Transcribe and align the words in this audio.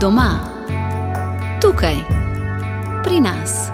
Doma, 0.00 0.40
tukaj, 1.60 1.96
pri 3.04 3.20
nas, 3.20 3.68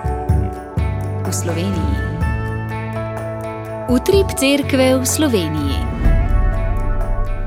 v 1.22 1.30
Sloveniji. 1.30 1.96
Utrip 3.94 4.34
cerkve 4.34 4.98
v 4.98 5.06
Sloveniji. 5.06 5.78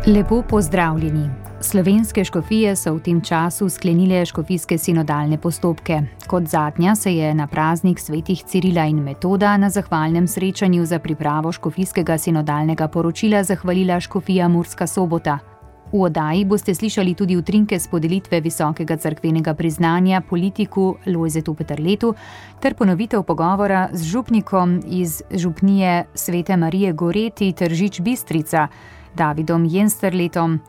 Lepo 0.07 0.39
pozdravljeni. 0.47 1.27
Slovenske 1.59 2.23
škofije 2.23 2.71
so 2.79 2.95
v 2.95 3.03
tem 3.03 3.19
času 3.19 3.67
sklenile 3.69 4.23
škofijske 4.25 4.77
sinodalne 4.77 5.35
postopke. 5.37 5.99
Kot 6.27 6.47
zadnja 6.47 6.95
se 6.95 7.11
je 7.11 7.35
na 7.35 7.47
praznik 7.47 7.99
svetih 7.99 8.43
Cirila 8.47 8.87
in 8.87 9.03
Metoda 9.03 9.57
na 9.57 9.69
zahvalnem 9.69 10.27
srečanju 10.27 10.85
za 10.85 10.99
pripravo 10.99 11.51
škofijskega 11.51 12.17
sinodalnega 12.17 12.87
poročila 12.87 13.43
zahvalila 13.43 13.99
škofija 13.99 14.47
Murska 14.47 14.87
sobota. 14.87 15.48
V 15.91 16.03
oddaji 16.05 16.45
boste 16.45 16.75
slišali 16.75 17.15
tudi 17.17 17.37
utrinke 17.37 17.79
z 17.79 17.87
podelitve 17.87 18.41
visokega 18.41 18.97
crkvenega 18.97 19.53
priznanja 19.53 20.21
politiku 20.21 20.95
Lojzetu 21.05 21.53
Petrletu 21.53 22.13
ter 22.61 22.75
ponovitev 22.75 23.23
pogovora 23.23 23.89
z 23.93 24.03
župnikom 24.03 24.81
iz 24.85 25.21
župnije 25.31 26.05
Svete 26.13 26.57
Marije 26.57 26.93
Goreti 26.93 27.53
Tržič 27.53 28.01
Bistrica, 28.01 28.67
Davidom 29.15 29.65
Jensterletom. 29.65 30.59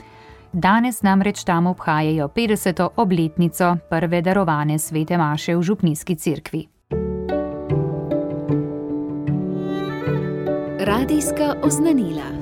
Danes 0.52 1.02
namreč 1.02 1.44
tam 1.44 1.66
obhajajo 1.66 2.28
50. 2.28 2.88
obletnico 2.96 3.76
prve 3.90 4.22
darovane 4.22 4.78
svete 4.78 5.18
Maše 5.18 5.56
v 5.56 5.62
župnijski 5.62 6.16
cerkvi. 6.16 6.66
Radijska 10.80 11.54
oznanila. 11.62 12.39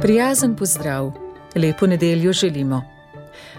Prijazen 0.00 0.56
pozdrav, 0.56 1.12
lepo 1.54 1.86
nedeljo 1.86 2.32
želimo. 2.32 2.82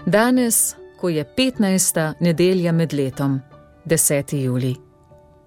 Danes, 0.06 0.76
ko 1.00 1.08
je 1.08 1.24
15. 1.36 2.12
nedelja 2.20 2.72
med 2.72 2.92
letom, 2.92 3.40
10. 3.84 4.36
juli. 4.36 4.76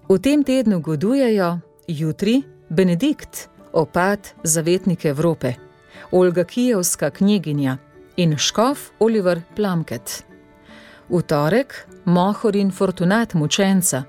V 0.08 0.18
tem 0.18 0.44
tednu 0.44 0.80
godujejo 0.80 1.58
jutri 1.88 2.42
Benedikt, 2.68 3.48
opad 3.72 4.28
zavetnik 4.42 5.04
Evrope. 5.04 5.54
Olga 6.10 6.44
Kijevska 6.44 7.10
knjiginja 7.10 7.76
in 8.16 8.36
škof 8.36 8.78
Oliver 8.98 9.42
Plamket. 9.56 10.24
V 11.08 11.22
torek 11.22 11.86
Mohor 12.04 12.56
in 12.56 12.70
Fortunat 12.70 13.34
mučenca, 13.34 14.02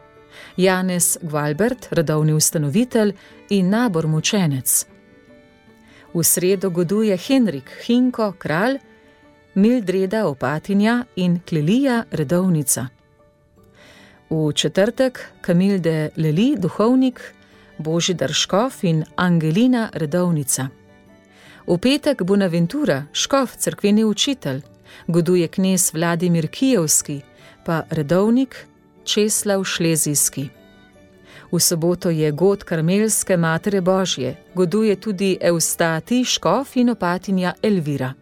Janez 0.57 1.17
Gvalbert, 1.21 1.87
redovni 1.91 2.33
ustanovitelj 2.33 3.13
in 3.49 3.69
nabor 3.69 4.07
mučenec. 4.07 4.94
V 6.15 6.23
sredo 6.23 6.69
goduje 6.69 7.17
Henrik 7.17 7.69
Hinko, 7.85 8.31
kralj, 8.39 8.79
Mildreda 9.55 10.27
opatinja 10.27 11.03
in 11.15 11.39
Klelija 11.49 12.03
redovnica. 12.11 12.87
V 14.29 14.53
četrtek 14.53 15.19
Kamilde 15.41 16.09
Leli, 16.17 16.55
duhovnik, 16.57 17.19
Božidar 17.77 18.33
Škof 18.33 18.83
in 18.83 19.03
Angelina 19.15 19.89
redovnica. 19.93 20.67
V 21.67 21.77
petek 21.77 22.23
Bonaventura, 22.23 23.03
škof, 23.13 23.57
crkveni 23.57 24.03
učitelj, 24.03 24.61
goduje 25.07 25.47
knes 25.47 25.93
Vladimir 25.93 26.47
Kijevski, 26.47 27.21
pa 27.65 27.83
redovnik 27.89 28.67
Česlav 29.03 29.63
Šlezijski. 29.63 30.49
V 31.55 31.59
soboto 31.59 32.09
je 32.09 32.31
god 32.31 32.63
Karmelske 32.63 33.37
Matere 33.37 33.81
Božje, 33.81 34.35
goduje 34.55 34.95
tudi 34.95 35.37
Eustati, 35.41 36.25
škof 36.25 36.75
in 36.75 36.89
opatinja 36.89 37.53
Elvira. 37.63 38.13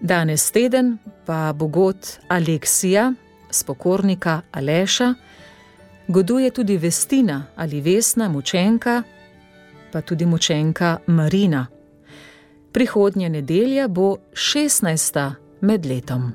Danes 0.00 0.50
teden 0.50 0.98
pa 1.26 1.52
bo 1.52 1.66
god 1.66 2.18
Aleksija, 2.28 3.12
spokornika 3.50 4.40
Aleša, 4.52 5.14
goduje 6.08 6.50
tudi 6.50 6.76
Vestina 6.76 7.46
ali 7.56 7.80
Vesna, 7.80 8.28
mučenka, 8.28 9.02
pa 9.92 10.00
tudi 10.00 10.26
mučenka 10.26 10.96
Marina. 11.06 11.66
Prihodnja 12.72 13.28
nedelja 13.28 13.88
bo 13.88 14.16
16. 14.32 15.32
med 15.60 15.86
letom. 15.86 16.32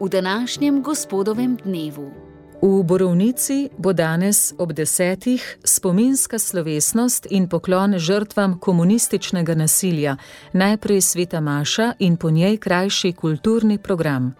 V 0.00 0.08
današnjem 0.08 0.82
gospodovem 0.82 1.56
dnevu. 1.64 2.31
V 2.62 2.82
Borovnici 2.82 3.70
bo 3.78 3.92
danes 3.92 4.54
ob 4.58 4.72
desetih 4.72 5.58
spominska 5.64 6.38
slovesnost 6.38 7.26
in 7.30 7.48
poklon 7.48 7.98
žrtvam 7.98 8.58
komunističnega 8.58 9.54
nasilja, 9.54 10.16
najprej 10.52 11.00
sveta 11.00 11.40
Maša 11.40 11.92
in 11.98 12.16
po 12.16 12.30
njej 12.30 12.56
krajši 12.56 13.12
kulturni 13.12 13.78
program. 13.78 14.34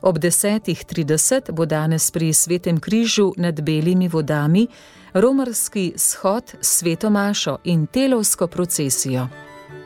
Ob 0.00 0.18
10.30 0.18 1.52
bo 1.52 1.66
danes 1.66 2.10
pri 2.10 2.32
Svetem 2.32 2.80
križu 2.80 3.32
nad 3.36 3.60
belimi 3.60 4.08
vodami 4.08 4.66
romarski 5.12 5.92
shod 5.96 6.54
s 6.60 6.78
sveto 6.78 7.10
Mašo 7.10 7.58
in 7.64 7.86
telovsko 7.86 8.46
procesijo. 8.46 9.28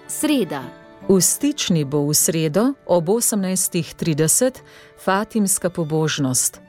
Sreda. 0.08 0.62
V 1.08 1.20
stični 1.20 1.84
bo 1.84 2.06
v 2.06 2.14
sredo 2.14 2.72
ob 2.86 3.08
18.30 3.08 4.62
Fatimska 5.04 5.70
pobožnost, 5.70 6.60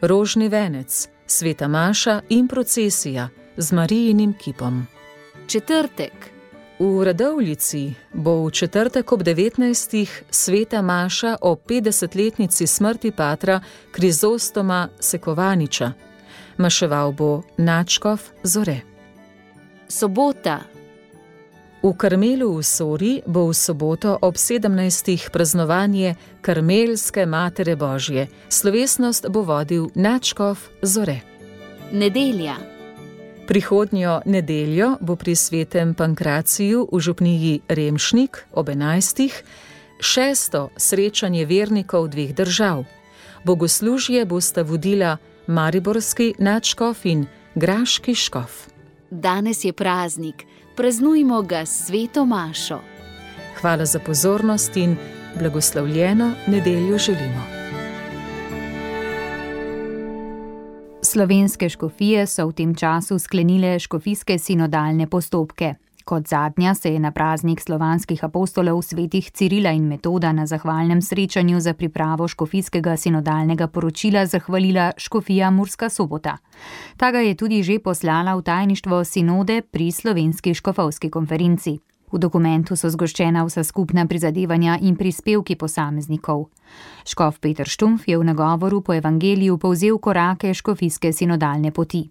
rožni 0.00 0.48
venec, 0.48 1.08
sveta 1.26 1.68
Maša 1.68 2.20
in 2.28 2.48
procesija 2.48 3.28
z 3.56 3.72
Marijinim 3.72 4.32
kipom. 4.32 4.86
Četrtek. 5.46 6.12
V 6.78 7.04
Radovljici 7.04 7.94
bo 8.12 8.44
v 8.44 8.50
četrtek 8.50 9.12
ob 9.12 9.20
19. 9.20 10.08
sveta 10.30 10.82
Maša 10.82 11.36
o 11.40 11.54
50-letnici 11.54 12.66
smrti 12.66 13.10
patra 13.10 13.60
Krizostoma 13.92 14.88
Sekovaniča. 15.00 15.92
Maševal 16.56 17.12
bo 17.12 17.42
Načkov 17.56 18.20
Zore. 18.42 18.80
Sobota. 19.88 20.60
V 21.80 21.96
Karmelu 21.96 22.60
v 22.60 22.60
Sori 22.60 23.24
bo 23.24 23.48
v 23.48 23.56
soboto 23.56 24.12
ob 24.20 24.36
17. 24.36 25.32
praznovanje 25.32 26.12
Karmelske 26.44 27.24
Matere 27.24 27.72
Božje. 27.72 28.28
Slovesnost 28.52 29.32
bo 29.32 29.40
vodil 29.40 29.88
Načkov 29.96 30.60
Zore. 30.84 31.24
Nedelja. 31.88 32.60
Prihodnjo 33.48 34.20
nedeljo 34.28 35.00
bo 35.00 35.16
pri 35.16 35.32
svetem 35.32 35.96
Pankraciju 35.96 36.84
v 36.92 37.00
župniji 37.00 37.64
Remšnik 37.64 38.52
ob 38.52 38.68
11. 38.68 39.32
šesto 40.04 40.68
srečanje 40.76 41.48
vernikov 41.48 42.12
dveh 42.12 42.36
držav. 42.36 42.84
Bogoslužje 43.48 44.28
bosta 44.28 44.68
vodila 44.68 45.16
Mariborski 45.48 46.36
načkov 46.36 47.08
in 47.08 47.24
Graški 47.56 48.12
škof. 48.12 48.68
Danes 49.10 49.64
je 49.64 49.72
praznik, 49.72 50.44
praznujmo 50.80 51.42
ga 51.42 51.66
s 51.66 51.86
sveto 51.86 52.24
Mašo. 52.26 52.78
Hvala 53.60 53.84
za 53.84 53.98
pozornost 53.98 54.76
in 54.76 54.96
blagoslovljeno 55.38 56.32
nedeljo 56.46 56.98
želimo. 56.98 57.42
Slovenske 61.02 61.68
škofije 61.68 62.26
so 62.26 62.46
v 62.46 62.52
tem 62.52 62.74
času 62.74 63.18
sklenile 63.18 63.78
škofijske 63.78 64.38
sinodalne 64.38 65.06
postopke. 65.06 65.74
Kot 66.10 66.28
zadnja 66.28 66.74
se 66.74 66.90
je 66.92 67.00
na 67.00 67.10
praznik 67.10 67.60
slovanskih 67.60 68.24
apostolov 68.24 68.82
svetih 68.82 69.30
Cirila 69.30 69.70
in 69.70 69.84
Metoda 69.86 70.32
na 70.32 70.46
zahvalnem 70.46 71.02
srečanju 71.02 71.60
za 71.60 71.74
pripravo 71.74 72.28
škofijskega 72.28 72.96
sinodalnega 72.96 73.66
poročila 73.66 74.26
zahvalila 74.26 74.92
škofija 74.96 75.50
Murska 75.50 75.88
sobota. 75.88 76.36
Ta 76.96 77.10
ga 77.10 77.18
je 77.18 77.34
tudi 77.34 77.62
že 77.62 77.78
poslala 77.78 78.34
v 78.34 78.42
tajništvo 78.42 79.04
sinode 79.04 79.62
pri 79.62 79.92
slovenski 79.92 80.54
škofovski 80.54 81.10
konferenci. 81.10 81.78
V 82.12 82.18
dokumentu 82.18 82.76
so 82.76 82.90
zgoščena 82.90 83.44
vsa 83.46 83.62
skupna 83.64 84.06
prizadevanja 84.06 84.78
in 84.82 84.96
prispevki 84.96 85.54
posameznikov. 85.56 86.48
Škof 87.06 87.38
Peter 87.38 87.68
Štumf 87.68 88.08
je 88.08 88.18
v 88.18 88.24
nagovoru 88.24 88.80
po 88.80 88.94
evangeliju 88.94 89.58
povzel 89.58 89.98
korake 89.98 90.54
škofijske 90.54 91.12
sinodalne 91.12 91.70
poti. 91.70 92.10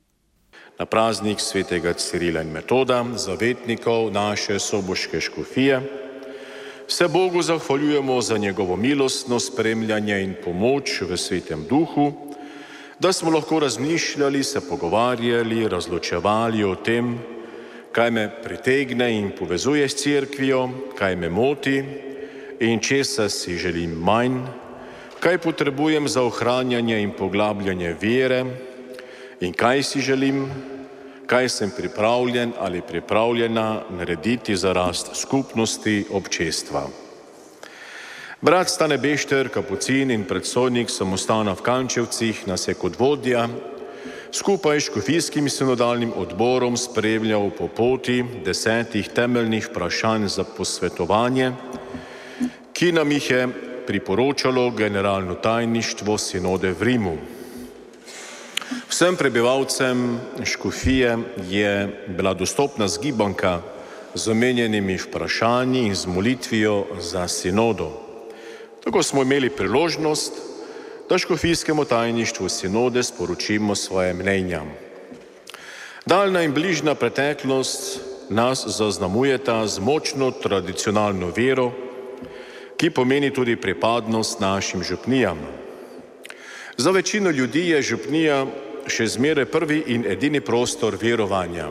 Na 0.79 0.85
praznik 0.85 1.41
svetega 1.43 1.91
Cirila 1.93 2.39
in 2.39 2.55
Metoda, 2.55 3.03
zavetnikov 3.19 4.13
naše 4.15 4.59
soboške 4.59 5.19
škofije, 5.19 5.81
se 6.87 7.07
Bogu 7.07 7.41
zahvaljujemo 7.41 8.21
za 8.21 8.37
njegovo 8.37 8.75
milostno 8.75 9.39
spremljanje 9.39 10.21
in 10.23 10.35
pomoč 10.43 11.01
v 11.01 11.17
svetem 11.17 11.65
duhu, 11.67 12.13
da 12.99 13.11
smo 13.13 13.31
lahko 13.31 13.59
razmišljali, 13.59 14.43
se 14.43 14.69
pogovarjali, 14.69 15.67
razločevali 15.67 16.63
o 16.63 16.75
tem, 16.75 17.19
kaj 17.91 18.11
me 18.11 18.29
pritegne 18.43 19.11
in 19.19 19.31
povezuje 19.35 19.89
s 19.89 19.95
cerkvijo, 19.95 20.69
kaj 20.95 21.15
me 21.15 21.29
moti 21.29 21.83
in 22.59 22.79
česa 22.79 23.29
si 23.29 23.57
želim 23.57 23.99
manj, 23.99 24.39
kaj 25.19 25.37
potrebujem 25.37 26.07
za 26.07 26.23
ohranjanje 26.23 27.01
in 27.03 27.11
poglabljanje 27.11 27.95
vere 28.01 28.45
in 29.39 29.53
kaj 29.53 29.83
si 29.83 30.01
želim, 30.01 30.68
kaj 31.29 31.49
sem 31.49 31.71
pripravljen 31.77 32.53
ali 32.59 32.81
pripravljena 32.81 33.81
narediti 33.89 34.55
za 34.55 34.73
rast 34.73 35.09
skupnosti 35.13 36.05
občestva. 36.11 36.87
Brat 38.41 38.69
Stane 38.69 38.97
Bešter, 38.97 39.49
kapucin 39.49 40.11
in 40.11 40.23
predsodnik 40.25 40.89
samostana 40.89 41.53
v 41.53 41.61
Kančevcih 41.61 42.47
nas 42.47 42.67
je 42.67 42.73
kot 42.73 42.99
vodja 42.99 43.47
skupaj 44.31 44.79
s 44.79 44.83
škofijskim 44.83 45.49
sinodalnim 45.49 46.13
odborom 46.15 46.77
spremljal 46.77 47.49
po 47.57 47.67
poti 47.67 48.23
desetih 48.45 49.09
temeljnih 49.09 49.67
vprašanj 49.69 50.27
za 50.27 50.43
posvetovanje, 50.43 51.51
ki 52.73 52.91
nam 52.91 53.11
jih 53.11 53.31
je 53.31 53.47
priporočalo 53.87 54.71
generalno 54.71 55.35
tajništvo 55.35 56.17
sinode 56.17 56.71
v 56.71 56.83
Rimu. 56.83 57.17
Vsem 58.99 59.15
prebivalcem 59.15 60.19
Škofije 60.43 61.17
je 61.47 62.03
bila 62.07 62.33
dostopna 62.33 62.87
zgibanka 62.87 63.61
z 64.13 64.27
omenjenimi 64.27 64.97
vprašanji 64.97 65.85
in 65.87 65.95
z 65.95 66.05
molitvijo 66.05 66.85
za 66.99 67.27
sinodo. 67.27 67.91
Tako 68.83 69.03
smo 69.03 69.21
imeli 69.21 69.49
priložnost, 69.49 70.33
da 71.09 71.17
škofijskemu 71.17 71.85
tajništvu 71.85 72.49
sinode 72.49 73.03
sporočimo 73.03 73.75
svoje 73.75 74.13
mnenja. 74.13 74.61
Daljna 76.05 76.43
in 76.43 76.51
bližna 76.53 76.95
preteklost 76.95 77.99
nas 78.29 78.67
zaznamujeta 78.67 79.67
z 79.67 79.79
močno 79.79 80.31
tradicionalno 80.31 81.31
vero, 81.37 81.71
ki 82.77 82.89
pomeni 82.89 83.33
tudi 83.33 83.55
pripadnost 83.55 84.39
našim 84.39 84.83
župnijam. 84.83 85.39
Za 86.77 86.91
večino 86.91 87.29
ljudi 87.29 87.69
je 87.69 87.81
župnija 87.81 88.45
še 88.89 89.07
zmeraj 89.07 89.45
prvi 89.45 89.83
in 89.93 90.05
edini 90.09 90.41
prostor 90.41 90.97
verovanja. 91.01 91.69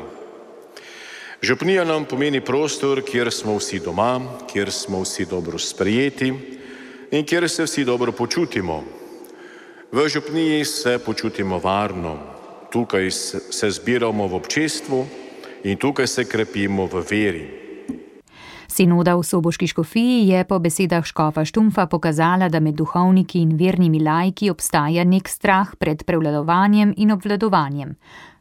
Župnija 1.42 1.84
nam 1.84 2.04
pomeni 2.04 2.40
prostor, 2.40 3.02
kjer 3.06 3.30
smo 3.30 3.58
vsi 3.58 3.78
doma, 3.78 4.18
kjer 4.50 4.72
smo 4.72 5.02
vsi 5.04 5.26
dobro 5.30 5.58
sprijeti 5.58 6.32
in 7.10 7.26
kjer 7.26 7.48
se 7.48 7.64
vsi 7.64 7.84
dobro 7.84 8.12
počutimo. 8.12 8.84
V 9.92 10.08
župniji 10.08 10.64
se 10.64 10.98
počutimo 10.98 11.58
varno, 11.58 12.18
tukaj 12.72 13.10
se 13.10 13.70
zbiramo 13.70 14.26
v 14.26 14.34
občestvu 14.34 15.06
in 15.64 15.78
tukaj 15.78 16.06
se 16.06 16.24
krepimo 16.24 16.86
v 16.86 17.04
veri. 17.10 17.57
Sinoda 18.68 19.16
v 19.16 19.24
Soboški 19.24 19.66
škofiji 19.66 20.28
je 20.28 20.44
po 20.44 20.58
besedah 20.60 21.04
Škofa 21.04 21.44
Štumfa 21.44 21.86
pokazala, 21.86 22.48
da 22.48 22.60
med 22.60 22.74
duhovniki 22.76 23.40
in 23.40 23.56
vernimi 23.56 24.00
lajki 24.00 24.50
obstaja 24.50 25.04
nek 25.04 25.28
strah 25.28 25.72
pred 25.78 26.04
prevladovanjem 26.04 26.92
in 26.96 27.12
obvladovanjem. 27.12 27.96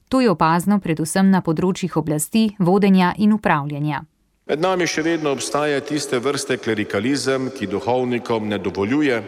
To 0.09 0.21
je 0.21 0.29
opazno 0.29 0.79
predvsem 0.83 1.31
na 1.31 1.39
področjih 1.41 1.95
oblasti, 1.97 2.49
vodenja 2.59 3.13
in 3.17 3.33
upravljanja. 3.33 4.03
Med 4.47 4.61
nami 4.63 4.87
še 4.87 5.03
vedno 5.03 5.31
obstaja 5.35 5.79
tiste 5.83 6.19
vrste 6.19 6.59
klerikalizem, 6.59 7.49
ki 7.55 7.67
duhovnikom 7.67 8.47
ne 8.51 8.59
dovoljuje, 8.59 9.21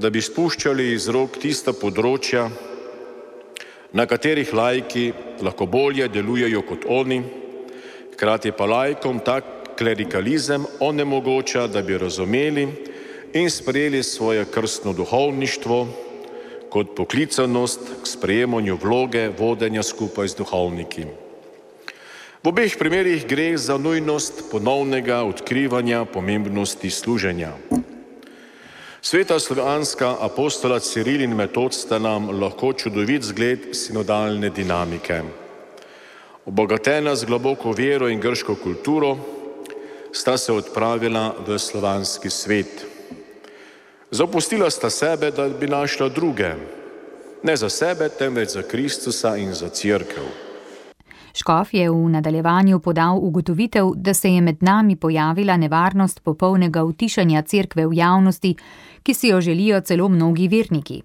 da 0.00 0.10
bi 0.10 0.24
spuščali 0.24 0.90
iz 0.92 1.08
rok 1.12 1.36
tista 1.40 1.72
področja, 1.76 2.48
na 3.92 4.04
katerih 4.04 4.52
lajki 4.52 5.12
lahko 5.44 5.66
bolje 5.66 6.08
delujejo 6.12 6.64
kot 6.68 6.84
oni, 6.88 7.22
hkrati 8.12 8.52
pa 8.52 8.66
lajkom 8.68 9.20
tak 9.24 9.57
klerikalizem 9.78 10.64
onemogoča, 10.80 11.66
da 11.66 11.82
bi 11.82 11.98
razumeli 11.98 12.68
in 13.32 13.50
sprejeli 13.50 14.02
svoje 14.02 14.44
krstno 14.44 14.92
duhovništvo 14.92 15.86
kot 16.70 16.96
poklicanost 16.96 17.80
k 18.02 18.06
sprejemanju 18.06 18.78
vloge 18.82 19.28
vodenja 19.38 19.82
skupaj 19.82 20.28
z 20.28 20.36
duhovniki. 20.36 21.04
V 22.42 22.48
obeh 22.48 22.76
primerih 22.78 23.26
gre 23.26 23.56
za 23.58 23.78
nujnost 23.78 24.44
ponovnega 24.50 25.22
odkrivanja 25.22 26.04
pomembnosti 26.04 26.90
služenja. 26.90 27.52
Sveta 29.02 29.38
slovanska 29.38 30.16
apostola 30.20 30.78
Ciril 30.80 31.22
in 31.22 31.34
Metod 31.34 31.74
sta 31.74 31.98
nam 31.98 32.30
lahko 32.40 32.72
čudovit 32.72 33.22
zgled 33.22 33.72
sinodalne 33.72 34.50
dinamike. 34.50 35.22
Obogatena 36.46 37.16
z 37.16 37.26
globoko 37.26 37.72
vero 37.72 38.08
in 38.08 38.20
grško 38.20 38.54
kulturo, 38.54 39.16
sta 40.12 40.36
se 40.36 40.52
odpravila 40.52 41.34
v 41.46 41.58
slovanski 41.58 42.30
svet. 42.30 42.86
Zapustila 44.10 44.70
sta 44.70 44.90
sebe, 44.90 45.30
da 45.30 45.48
bi 45.48 45.66
našla 45.66 46.08
druge, 46.08 46.54
ne 47.42 47.56
za 47.56 47.68
sebe, 47.68 48.08
temveč 48.08 48.48
za 48.48 48.62
Kristusa 48.62 49.36
in 49.36 49.54
za 49.54 49.68
crkv. 49.68 50.20
Škof 51.34 51.74
je 51.74 51.90
v 51.90 52.08
nadaljevanju 52.08 52.80
podal 52.80 53.18
ugotovitev, 53.18 53.92
da 53.94 54.14
se 54.14 54.30
je 54.30 54.40
med 54.40 54.62
nami 54.62 54.96
pojavila 54.96 55.56
nevarnost 55.56 56.20
popolnega 56.24 56.84
utišanja 56.84 57.42
cerkve 57.42 57.86
v 57.86 57.94
javnosti, 57.94 58.56
ki 59.02 59.14
si 59.14 59.28
jo 59.28 59.40
želijo 59.40 59.80
celo 59.80 60.08
mnogi 60.08 60.48
verniki 60.48 61.02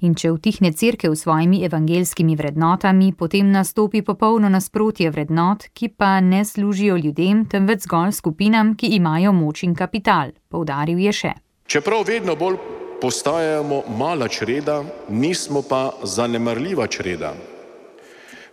in 0.00 0.14
če 0.14 0.32
vtihne 0.34 0.72
crkev 0.72 1.14
s 1.14 1.24
svojimi 1.24 1.62
evangelskimi 1.66 2.36
vrednotami, 2.36 3.12
potem 3.12 3.50
nastopi 3.52 4.02
popolno 4.02 4.48
nasprotje 4.48 5.10
vrednot, 5.10 5.68
ki 5.74 5.92
pa 5.96 6.20
ne 6.20 6.44
služijo 6.44 6.96
ljudem, 6.96 7.44
temveč 7.46 7.86
zgolj 7.86 8.12
skupinam, 8.16 8.74
ki 8.76 8.94
imajo 8.96 9.32
moč 9.32 9.64
in 9.68 9.74
kapital, 9.74 10.34
poudaril 10.48 10.98
je 10.98 11.12
še. 11.12 11.32
Čeprav 11.70 12.04
vedno 12.08 12.36
bolj 12.36 12.58
postajamo 13.00 13.82
mala 13.96 14.28
čreda, 14.28 14.82
nismo 15.08 15.62
pa 15.62 15.90
zanemarljiva 16.02 16.86
čreda. 16.86 17.32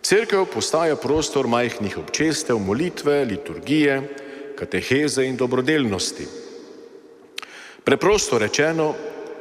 Cerkev 0.02 0.46
postaja 0.52 0.96
prostor 0.96 1.48
majhnih 1.50 1.98
občestev, 1.98 2.60
molitve, 2.62 3.24
liturgije, 3.24 3.98
kateheze 4.56 5.26
in 5.26 5.36
dobrodelnosti. 5.36 6.26
Preprosto 7.84 8.38
rečeno, 8.38 8.94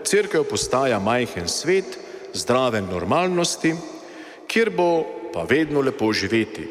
Cerkev 0.07 0.44
postaja 0.48 1.00
majhen 1.00 1.48
svet, 1.48 1.98
zdrave 2.33 2.81
normalnosti, 2.81 3.74
kjer 4.48 4.69
bo 4.69 5.04
pa 5.33 5.44
vedno 5.44 5.81
lepo 5.81 6.13
živeti. 6.13 6.68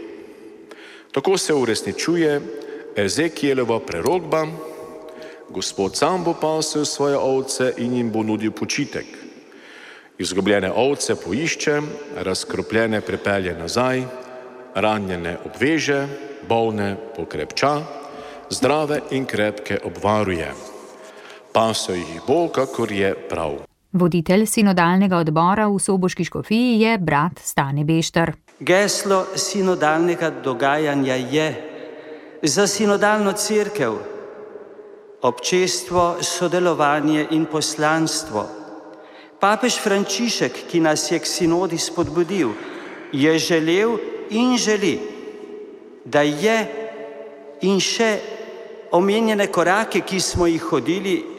Tako 1.13 1.37
se 1.39 1.55
uresničuje 1.55 2.41
Ezekielova 2.97 3.81
prerogba, 3.81 4.47
Gospod 5.49 5.97
sam 5.97 6.25
bo 6.25 6.35
pasel 6.35 6.85
svoje 6.85 7.17
ovce 7.17 7.73
in 7.77 7.95
jim 7.95 8.11
bo 8.11 8.23
nudil 8.23 8.51
počitek. 8.51 9.07
Izgubljene 10.19 10.73
ovce 10.73 11.15
poišče, 11.15 11.81
razkropljene 12.17 13.01
prepelje 13.01 13.55
nazaj, 13.55 14.03
ranjene 14.75 15.37
obveže, 15.45 16.07
bolne 16.49 16.97
pokrepča, 17.17 17.81
zdrave 18.51 19.01
in 19.11 19.25
krepke 19.25 19.79
obvaruje 19.85 20.51
pa 21.57 21.73
so 21.73 21.95
jih 21.97 22.21
bo, 22.27 22.49
kakor 22.53 22.93
je 22.93 23.15
prav. 23.29 23.55
Voditelj 23.97 24.45
sinodalnega 24.45 25.17
odbora 25.17 25.65
v 25.73 25.79
Soboški 25.81 26.25
škofiji 26.29 26.81
je 26.83 26.99
brat 27.01 27.39
Stane 27.41 27.85
Bešter. 27.85 28.35
Geslo 28.61 29.23
sinodalnega 29.41 30.29
dogajanja 30.45 31.15
je 31.17 31.47
za 32.43 32.67
sinodalno 32.67 33.33
crkev 33.33 33.97
občestvo, 35.23 36.21
sodelovanje 36.21 37.25
in 37.31 37.47
poslanstvo. 37.49 38.45
Papež 39.41 39.79
Frančišek, 39.81 40.67
ki 40.69 40.81
nas 40.81 41.09
je 41.11 41.19
k 41.19 41.27
sinodi 41.27 41.79
spodbudil, 41.79 42.53
je 43.13 43.33
želel 43.39 43.97
in 44.31 44.59
želi, 44.61 44.99
da 46.05 46.21
je 46.21 46.59
in 47.63 47.81
še 47.81 48.11
omenjene 48.93 49.49
korake, 49.49 50.05
ki 50.05 50.21
smo 50.21 50.47
jih 50.47 50.63
hodili, 50.63 51.36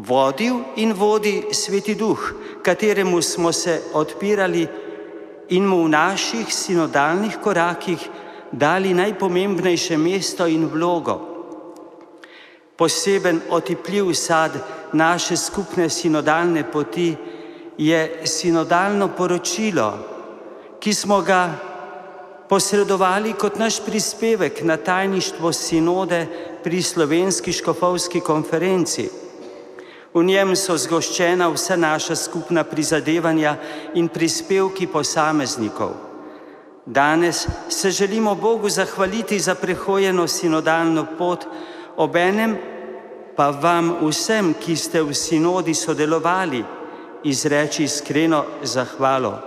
vodil 0.00 0.64
in 0.76 0.92
vodi 0.92 1.44
Sveti 1.52 1.94
Duh, 1.94 2.34
kateremu 2.62 3.22
smo 3.22 3.52
se 3.52 3.82
odpirali 3.92 4.66
in 5.48 5.66
mu 5.66 5.84
v 5.84 5.88
naših 5.88 6.48
sinodalnih 6.54 7.36
korakih 7.42 8.08
dali 8.52 8.94
najpomembnejše 8.94 9.96
mesto 9.96 10.46
in 10.46 10.68
vlogo. 10.68 11.20
Poseben 12.76 13.40
otipljiv 13.50 14.14
sad 14.14 14.56
naše 14.92 15.36
skupne 15.36 15.90
sinodalne 15.90 16.64
poti 16.72 17.16
je 17.78 18.22
sinodalno 18.24 19.08
poročilo, 19.16 19.98
ki 20.80 20.94
smo 20.94 21.20
ga 21.20 21.50
posredovali 22.48 23.32
kot 23.32 23.58
naš 23.58 23.84
prispevek 23.84 24.62
na 24.62 24.76
tajništvo 24.76 25.52
sinode 25.52 26.26
pri 26.64 26.82
slovenski 26.82 27.52
škofovski 27.52 28.20
konferenci. 28.20 29.29
V 30.10 30.24
njem 30.26 30.56
so 30.58 30.74
zgoščena 30.74 31.46
vsa 31.54 31.76
naša 31.78 32.16
skupna 32.18 32.64
prizadevanja 32.66 33.54
in 33.94 34.08
prispevki 34.10 34.88
posameznikov. 34.90 35.92
Danes 36.86 37.46
se 37.68 37.90
želimo 37.90 38.34
Bogu 38.34 38.68
zahvaliti 38.68 39.38
za 39.38 39.54
prehojeno 39.54 40.26
sinodalno 40.26 41.06
pot, 41.18 41.46
obenem 41.96 42.56
pa 43.36 43.50
vam 43.50 43.94
vsem, 44.02 44.54
ki 44.58 44.76
ste 44.76 45.02
v 45.02 45.14
sinodi 45.14 45.74
sodelovali, 45.74 46.64
izreči 47.24 47.84
iskreno 47.84 48.44
zahvalo. 48.62 49.38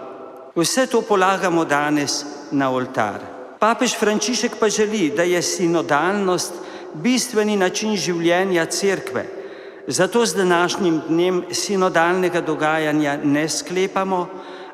Vse 0.56 0.88
to 0.88 1.02
polagamo 1.02 1.66
danes 1.66 2.24
na 2.52 2.72
oltar. 2.72 3.20
Papež 3.60 4.00
Frančišek 4.00 4.56
pa 4.60 4.70
želi, 4.70 5.12
da 5.18 5.24
je 5.24 5.42
sinodalnost 5.42 6.54
bistveni 6.94 7.58
način 7.58 7.98
življenja 7.98 8.66
cerkve 8.66 9.43
Zato 9.88 10.26
z 10.26 10.36
današnjim 10.36 11.02
dnem 11.08 11.44
sinodalnega 11.52 12.42
dogajanja 12.42 13.18
ne 13.24 13.50
sklepamo, 13.50 14.28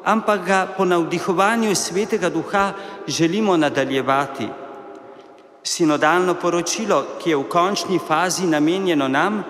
ampak 0.04 0.46
ga 0.46 0.68
po 0.78 0.86
navdihovanju 0.86 1.75
svetega 1.75 2.30
duha 2.30 2.74
želimo 3.08 3.58
nadaljevati. 3.58 4.48
Sinodalno 5.63 6.34
poročilo, 6.34 7.06
ki 7.24 7.30
je 7.30 7.38
v 7.38 7.44
končni 7.50 8.00
fazi 8.08 8.46
namenjeno 8.48 9.08
nam, 9.08 9.44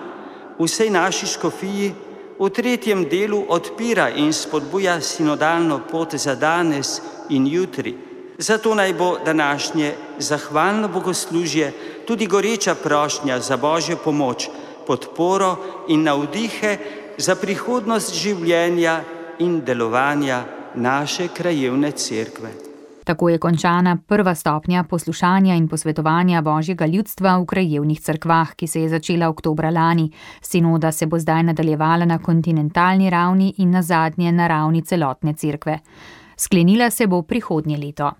vsej 0.58 0.90
naši 0.90 1.26
škofiji, 1.26 1.92
v 2.38 2.48
tretjem 2.50 3.04
delu 3.04 3.44
odpira 3.48 4.08
in 4.08 4.32
spodbuja 4.32 5.00
sinodalno 5.00 5.80
pot 5.90 6.14
za 6.14 6.34
danes 6.34 7.00
in 7.28 7.46
jutri. 7.46 7.96
Zato 8.38 8.74
naj 8.74 8.94
bo 8.94 9.18
današnje 9.24 9.92
zahvalno 10.18 10.88
bogoslužje 10.88 11.72
tudi 12.06 12.26
goreča 12.26 12.74
prošnja 12.74 13.40
za 13.40 13.56
božjo 13.56 13.96
pomoč, 13.96 14.48
podporo 14.90 15.56
in 15.88 16.02
navdihe 16.02 16.70
za 17.18 17.36
prihodnost 17.38 18.16
življenja 18.18 18.96
in 19.38 19.60
delovanja 19.62 20.40
naše 20.74 21.28
krajevne 21.36 21.92
cerkve. 21.94 22.50
Tako 23.06 23.28
je 23.30 23.38
končana 23.38 23.96
prva 24.06 24.34
stopnja 24.34 24.82
poslušanja 24.90 25.54
in 25.54 25.68
posvetovanja 25.68 26.42
božjega 26.42 26.86
ljudstva 26.86 27.36
v 27.38 27.46
krajevnih 27.52 28.00
cerkvah, 28.00 28.54
ki 28.54 28.66
se 28.66 28.82
je 28.82 28.88
začela 28.88 29.28
oktobra 29.30 29.70
lani. 29.70 30.10
Sinoda 30.42 30.92
se 30.92 31.06
bo 31.06 31.18
zdaj 31.18 31.42
nadaljevala 31.52 32.04
na 32.04 32.18
kontinentalni 32.18 33.10
ravni 33.10 33.54
in 33.58 33.70
na 33.70 33.82
zadnje 33.82 34.32
na 34.32 34.46
ravni 34.46 34.82
celotne 34.82 35.34
cerkve. 35.34 35.78
Sklenila 36.36 36.90
se 36.90 37.06
bo 37.06 37.22
prihodnje 37.22 37.78
leto. 37.78 38.10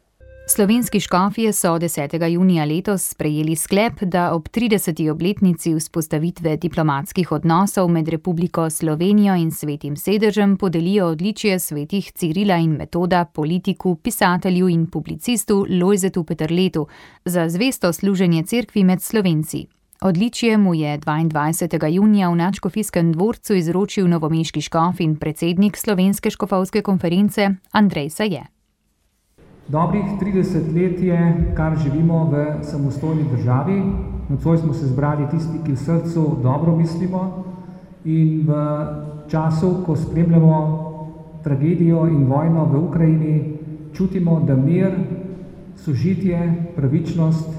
Slovenski 0.50 1.00
škofje 1.00 1.52
so 1.52 1.68
10. 1.68 2.26
junija 2.26 2.64
letos 2.64 3.08
sprejeli 3.08 3.56
sklep, 3.56 4.00
da 4.02 4.32
ob 4.34 4.48
30. 4.48 5.10
obletnici 5.10 5.74
vzpostavitve 5.74 6.56
diplomatskih 6.56 7.32
odnosov 7.32 7.88
med 7.88 8.08
Republiko 8.08 8.70
Slovenijo 8.70 9.34
in 9.34 9.52
svetim 9.52 9.96
sedežem 9.96 10.56
podelijo 10.56 11.06
odličje 11.06 11.58
svetih 11.58 12.12
Cirila 12.12 12.56
in 12.56 12.70
Metoda 12.70 13.24
politiku, 13.24 13.94
pisatelju 13.96 14.68
in 14.68 14.86
publicistu 14.86 15.66
Lojzetu 15.70 16.24
Peterletu 16.24 16.86
za 17.24 17.48
zvesto 17.48 17.92
služenje 17.92 18.42
cerkvi 18.42 18.84
med 18.84 19.02
Slovenci. 19.02 19.66
Odličje 20.00 20.58
mu 20.58 20.74
je 20.74 20.98
22. 20.98 21.86
junija 21.86 22.30
v 22.30 22.36
Načkofijskem 22.36 23.12
dvorcu 23.12 23.54
izročil 23.54 24.08
novomeški 24.08 24.60
škof 24.60 25.00
in 25.00 25.16
predsednik 25.16 25.76
Slovenske 25.76 26.30
škofovske 26.30 26.82
konference 26.82 27.50
Andrej 27.70 28.10
Saje. 28.10 28.59
Dobrih 29.70 30.04
30 30.20 30.74
let 30.74 31.02
je, 31.02 31.34
kar 31.54 31.78
živimo 31.78 32.24
v 32.24 32.64
samostojni 32.66 33.22
državi. 33.30 33.82
Nocoj 34.28 34.58
smo 34.58 34.72
se 34.74 34.86
zbrali 34.86 35.28
tisti, 35.30 35.60
ki 35.64 35.72
v 35.72 35.78
srcu 35.78 36.24
dobro 36.42 36.74
mislimo 36.76 37.44
in 38.04 38.48
v 38.48 38.56
času, 39.28 39.84
ko 39.86 39.96
spremljamo 39.96 40.56
tragedijo 41.44 42.06
in 42.06 42.26
vojno 42.26 42.64
v 42.64 42.82
Ukrajini, 42.82 43.58
čutimo, 43.94 44.40
da 44.40 44.56
mir, 44.56 44.90
sožitje, 45.76 46.72
pravičnost, 46.76 47.54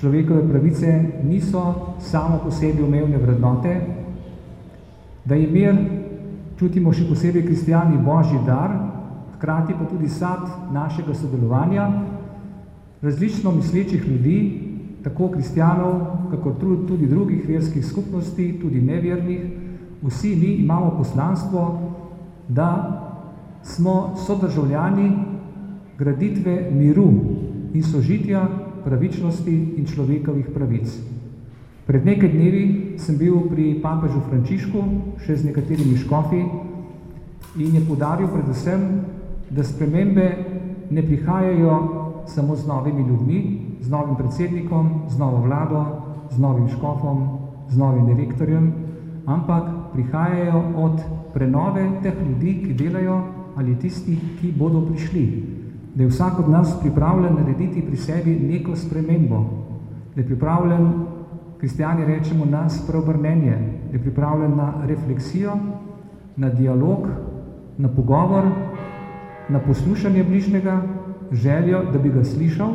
človekove 0.00 0.42
pravice 0.48 1.22
niso 1.22 1.94
samo 2.00 2.40
po 2.42 2.50
sebi 2.50 2.82
umevne 2.82 3.16
vrednote, 3.16 3.80
da 5.24 5.34
je 5.34 5.46
mir, 5.46 5.78
čutimo 6.58 6.92
še 6.92 7.06
posebej 7.06 7.46
kristijani, 7.46 8.02
božji 8.02 8.42
dar, 8.46 8.87
hkrati 9.38 9.74
pa 9.78 9.84
tudi 9.86 10.08
sad 10.08 10.38
našega 10.72 11.14
sodelovanja 11.14 11.90
različno 13.02 13.52
mislečih 13.52 14.08
ljudi, 14.08 14.60
tako 15.02 15.28
kristijanov, 15.30 16.00
kako 16.30 16.52
tudi 16.88 17.06
drugih 17.06 17.48
verskih 17.48 17.86
skupnosti, 17.86 18.58
tudi 18.60 18.80
nevernih, 18.80 19.40
vsi 20.02 20.36
mi 20.36 20.46
imamo 20.46 20.90
poslanstvo, 20.98 21.80
da 22.48 22.94
smo 23.62 24.14
sodržavljani 24.26 25.12
graditve 25.98 26.70
miru 26.72 27.10
in 27.74 27.82
sožitja, 27.82 28.48
pravičnosti 28.84 29.74
in 29.76 29.86
človekovih 29.86 30.46
pravic. 30.54 30.88
Pred 31.86 32.06
nekaj 32.06 32.28
dnevi 32.28 32.94
sem 32.98 33.16
bil 33.18 33.40
pri 33.50 33.80
papežu 33.82 34.20
Frančišku, 34.28 34.82
še 35.24 35.36
z 35.36 35.48
nekaterimi 35.48 35.96
škofi, 35.96 36.42
in 37.56 37.74
je 37.74 37.84
podaril 37.88 38.28
predvsem 38.28 39.04
da 39.50 39.64
spremembe 39.64 40.36
ne 40.90 41.02
prihajajo 41.02 41.78
samo 42.26 42.56
z 42.56 42.66
novimi 42.66 43.08
ljudmi, 43.08 43.60
z 43.80 43.90
novim 43.90 44.16
predsednikom, 44.16 44.90
z 45.08 45.18
novo 45.18 45.40
vlado, 45.42 45.84
z 46.30 46.38
novim 46.38 46.68
škofom, 46.68 47.38
z 47.68 47.78
novim 47.78 48.06
direktorjem, 48.06 48.72
ampak 49.26 49.92
prihajajo 49.92 50.62
od 50.76 51.00
prenove 51.32 51.88
teh 52.02 52.14
ljudi, 52.28 52.62
ki 52.64 52.74
delajo, 52.74 53.22
ali 53.56 53.78
tistih, 53.78 54.18
ki 54.40 54.52
bodo 54.56 54.80
prišli. 54.86 55.24
Da 55.94 56.02
je 56.02 56.08
vsak 56.08 56.38
od 56.38 56.48
nas 56.48 56.76
pripravljen 56.80 57.34
narediti 57.34 57.82
pri 57.82 57.96
sebi 57.96 58.38
neko 58.40 58.76
spremembo, 58.76 59.44
da 60.14 60.20
je 60.20 60.26
pripravljen, 60.26 60.92
kristijani 61.58 62.04
rečemo, 62.04 62.44
na 62.44 62.68
spreobrnenje, 62.68 63.56
da 63.90 63.96
je 63.96 64.02
pripravljen 64.02 64.56
na 64.56 64.72
refleksijo, 64.86 65.56
na 66.36 66.48
dialog, 66.48 67.08
na 67.78 67.88
pogovor, 67.88 68.44
na 69.48 69.58
poslušanje 69.58 70.24
bližnjega, 70.24 70.82
željo, 71.32 71.82
da 71.92 71.98
bi 71.98 72.08
ga 72.08 72.24
slišal 72.24 72.70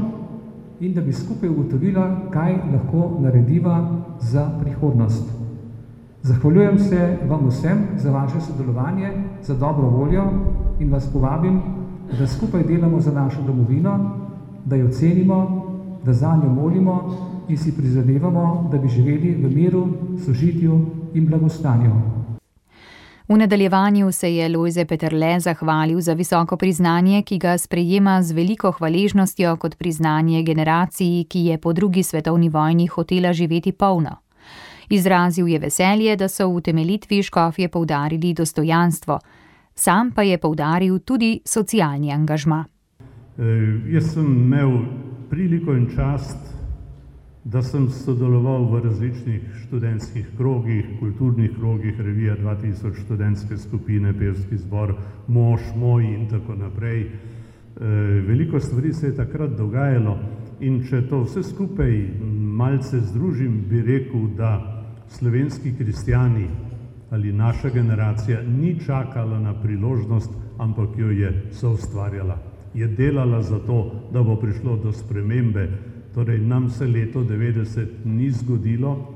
in 0.80 0.94
da 0.94 1.02
bi 1.02 1.14
skupaj 1.14 1.50
ugotovila, 1.50 2.30
kaj 2.32 2.54
lahko 2.74 3.20
narediva 3.20 4.04
za 4.20 4.50
prihodnost. 4.62 5.30
Zahvaljujem 6.22 6.80
se 6.80 7.18
vam 7.30 7.48
vsem 7.48 7.78
za 7.98 8.12
vaše 8.12 8.42
sodelovanje, 8.42 9.12
za 9.42 9.56
dobro 9.56 9.90
voljo 9.90 10.24
in 10.80 10.92
vas 10.92 11.14
povabim, 11.14 11.62
da 12.20 12.28
skupaj 12.28 12.64
delamo 12.64 13.00
za 13.00 13.12
našo 13.12 13.42
domovino, 13.42 14.12
da 14.66 14.76
jo 14.76 14.90
cenimo, 14.90 15.66
da 16.06 16.14
za 16.14 16.36
njo 16.44 16.50
molimo 16.50 17.16
in 17.48 17.58
si 17.58 17.76
prizadevamo, 17.76 18.70
da 18.72 18.78
bi 18.78 18.88
živeli 18.88 19.36
v 19.36 19.56
miru, 19.56 19.88
sožitju 20.26 20.80
in 21.14 21.28
blagostanju. 21.28 21.92
V 23.28 23.38
nadaljevanju 23.38 24.12
se 24.12 24.36
je 24.36 24.50
Lojze 24.50 24.86
Peterle 24.86 25.40
zahvalil 25.40 26.02
za 26.02 26.14
visoko 26.14 26.58
priznanje, 26.58 27.22
ki 27.22 27.38
ga 27.38 27.58
sprejema 27.58 28.22
z 28.24 28.32
veliko 28.32 28.72
hvaležnostjo 28.72 29.56
kot 29.58 29.78
priznanje 29.78 30.44
generaciji, 30.44 31.24
ki 31.24 31.40
je 31.40 31.58
po 31.58 31.74
drugi 31.74 32.04
svetovni 32.04 32.50
vojni 32.50 32.88
hotela 32.88 33.34
živeti 33.34 33.72
polno. 33.72 34.16
Izrazil 34.90 35.48
je 35.48 35.60
veselje, 35.60 36.16
da 36.16 36.28
so 36.28 36.48
v 36.48 36.56
utemelitvi 36.56 37.24
škofje 37.24 37.70
poudarili 37.70 38.34
dostojanstvo, 38.34 39.20
sam 39.76 40.12
pa 40.12 40.24
je 40.24 40.38
poudaril 40.38 41.00
tudi 41.00 41.40
socialni 41.46 42.12
angažma. 42.12 42.66
E, 43.38 43.44
jaz 43.94 44.14
sem 44.14 44.26
imel 44.26 44.80
priliko 45.30 45.74
in 45.74 45.88
čast 45.96 46.38
da 47.44 47.62
sem 47.62 47.90
sodeloval 47.90 48.66
v 48.72 48.80
različnih 48.84 49.42
študentskih 49.66 50.28
krogih, 50.38 50.86
kulturnih 51.00 51.52
krogih, 51.58 52.00
revija 52.00 52.38
2000, 52.38 52.94
študentske 53.04 53.58
skupine, 53.58 54.14
pevski 54.14 54.58
zbor, 54.58 54.96
mož 55.28 55.62
moj 55.76 56.06
in 56.08 56.30
tako 56.30 56.56
naprej. 56.56 57.02
E, 57.02 57.10
veliko 58.28 58.60
stvari 58.60 58.94
se 58.94 59.08
je 59.08 59.16
takrat 59.16 59.58
dogajalo 59.58 60.18
in 60.60 60.84
če 60.88 61.02
to 61.10 61.24
vse 61.26 61.44
skupaj 61.44 61.98
malce 62.56 63.02
združim, 63.02 63.66
bi 63.70 63.82
rekel, 63.82 64.30
da 64.38 64.54
slovenski 65.08 65.76
kristijani 65.78 66.48
ali 67.14 67.34
naša 67.34 67.70
generacija 67.70 68.42
ni 68.42 68.80
čakala 68.86 69.40
na 69.40 69.54
priložnost, 69.62 70.32
ampak 70.58 70.98
jo 70.98 71.12
je 71.12 71.50
soustvarjala. 71.52 72.38
Je 72.74 72.88
delala 72.88 73.42
za 73.42 73.60
to, 73.60 74.10
da 74.14 74.24
bo 74.24 74.36
prišlo 74.36 74.78
do 74.78 74.92
spremembe, 74.92 75.68
Torej, 76.14 76.40
nam 76.40 76.70
se 76.70 76.88
leto 76.88 77.24
90 77.24 78.06
ni 78.06 78.32
zgodilo, 78.32 79.14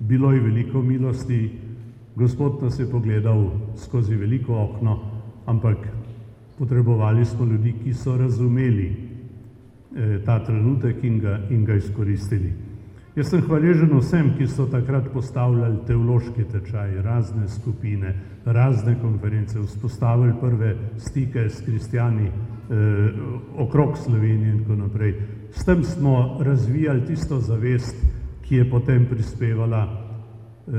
bilo 0.00 0.32
je 0.32 0.40
veliko 0.40 0.82
milosti, 0.82 1.50
Gospod 2.20 2.62
nas 2.62 2.78
je 2.78 2.90
pogledal 2.90 3.50
skozi 3.76 4.16
veliko 4.16 4.56
okno, 4.62 4.98
ampak 5.46 5.76
potrebovali 6.58 7.24
smo 7.24 7.44
ljudi, 7.44 7.74
ki 7.84 7.94
so 7.94 8.16
razumeli 8.16 8.86
eh, 9.96 10.18
ta 10.24 10.44
trenutek 10.44 11.04
in 11.04 11.18
ga, 11.18 11.38
in 11.50 11.64
ga 11.64 11.74
izkoristili. 11.74 12.52
Jaz 13.16 13.30
sem 13.30 13.40
hvaležen 13.40 13.94
vsem, 13.98 14.34
ki 14.38 14.46
so 14.46 14.66
takrat 14.70 15.08
postavljali 15.12 15.80
teološki 15.86 16.44
tečaj, 16.52 17.00
razne 17.02 17.48
skupine, 17.48 18.14
razne 18.44 18.96
konference, 19.00 19.58
vzpostavili 19.58 20.34
prve 20.40 20.76
stike 20.98 21.48
s 21.48 21.64
kristijani 21.64 22.26
eh, 22.26 22.32
okrog 23.56 23.98
Slovenije 23.98 24.52
in 24.52 24.58
tako 24.58 24.76
naprej. 24.76 25.14
S 25.52 25.64
tem 25.64 25.84
smo 25.84 26.38
razvijali 26.40 27.06
tisto 27.06 27.40
zavest, 27.40 27.96
ki 28.42 28.56
je 28.56 28.70
potem 28.70 29.06
prispevala 29.10 29.82
eh, 29.86 30.72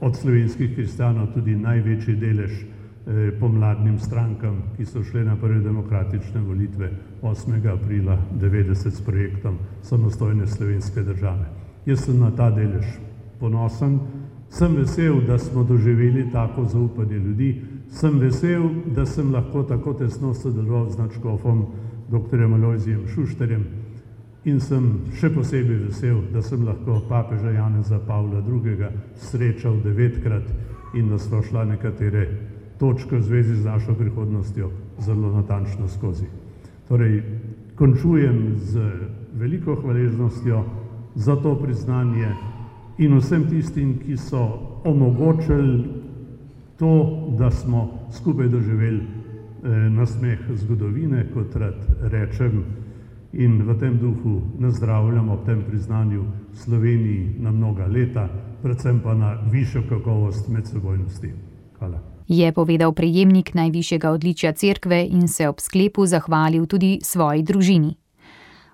od 0.00 0.16
slovenskih 0.16 0.74
kristijanov 0.74 1.32
tudi 1.34 1.56
največji 1.56 2.16
delež 2.16 2.52
eh, 2.52 3.30
pomladnim 3.40 3.98
strankam, 3.98 4.62
ki 4.76 4.84
so 4.84 5.04
šle 5.04 5.24
na 5.24 5.36
prve 5.36 5.60
demokratične 5.60 6.40
volitve 6.40 6.90
8. 7.22 7.72
aprila 7.72 8.18
90 8.40 8.90
s 8.90 9.00
projektom 9.00 9.58
samostojne 9.82 10.46
slovenske 10.46 11.02
države. 11.02 11.46
Jaz 11.86 12.04
sem 12.04 12.18
na 12.20 12.30
ta 12.30 12.50
delež 12.50 12.86
ponosen, 13.40 14.00
Sem 14.52 14.74
vesel, 14.76 15.20
da 15.26 15.38
smo 15.38 15.64
doživeli 15.64 16.30
tako 16.32 16.64
zaupanje 16.64 17.18
ljudi, 17.18 17.62
sem 17.88 18.18
vesel, 18.18 18.68
da 18.94 19.06
sem 19.06 19.32
lahko 19.32 19.62
tako 19.62 19.94
tesno 19.94 20.34
sodeloval 20.34 20.90
z 20.90 20.98
načkofom 20.98 21.66
dr. 22.10 22.46
Malojzijem 22.46 23.06
Šušterjem 23.14 23.64
in 24.44 24.58
sem 24.60 24.86
še 25.18 25.30
posebej 25.30 25.84
vesel, 25.86 26.22
da 26.32 26.42
sem 26.42 26.64
lahko 26.66 26.98
papeža 27.08 27.52
Janeza 27.54 28.00
Pavla 28.06 28.42
II. 28.42 28.88
srečal 29.14 29.78
devetkrat 29.84 30.50
in 30.94 31.08
da 31.08 31.18
smo 31.18 31.42
šla 31.42 31.64
nekatere 31.64 32.26
točke 32.78 33.16
v 33.16 33.22
zvezi 33.22 33.56
z 33.56 33.64
našo 33.64 33.94
prihodnostjo 33.94 34.70
zelo 34.98 35.30
natančno 35.32 35.88
skozi. 35.88 36.26
Torej, 36.88 37.22
končujem 37.78 38.58
z 38.58 38.82
veliko 39.38 39.74
hvaležnostjo 39.74 40.64
za 41.14 41.36
to 41.36 41.54
priznanje 41.56 42.34
in 42.98 43.16
vsem 43.18 43.46
tistim, 43.48 43.98
ki 43.98 44.16
so 44.16 44.42
omogočili 44.84 46.02
to, 46.78 47.28
da 47.38 47.50
smo 47.50 48.08
skupaj 48.10 48.48
doživeli 48.48 49.00
eh, 49.00 49.88
nasmeh 49.90 50.38
zgodovine, 50.54 51.26
kot 51.34 51.56
rad 51.56 51.78
rečem, 52.10 52.64
in 53.32 53.62
v 53.62 53.78
tem 53.80 53.98
duhu 53.98 54.40
nazdravljamo 54.58 55.32
ob 55.32 55.46
tem 55.46 55.64
priznanju 55.68 56.24
Sloveniji 56.54 57.36
na 57.38 57.50
mnoga 57.50 57.86
leta, 57.86 58.28
predvsem 58.62 59.00
pa 59.00 59.14
na 59.14 59.38
višjo 59.50 59.82
kakovost 59.88 60.48
medsebojnosti. 60.48 61.32
Hvala 61.78 62.12
je 62.32 62.52
povedal 62.52 62.92
prejemnik 62.92 63.54
najvišjega 63.54 64.10
odličja 64.10 64.52
cerkve 64.52 65.06
in 65.06 65.28
se 65.28 65.48
ob 65.48 65.60
sklepu 65.60 66.06
zahvalil 66.06 66.66
tudi 66.66 66.98
svoji 67.02 67.42
družini. 67.42 67.96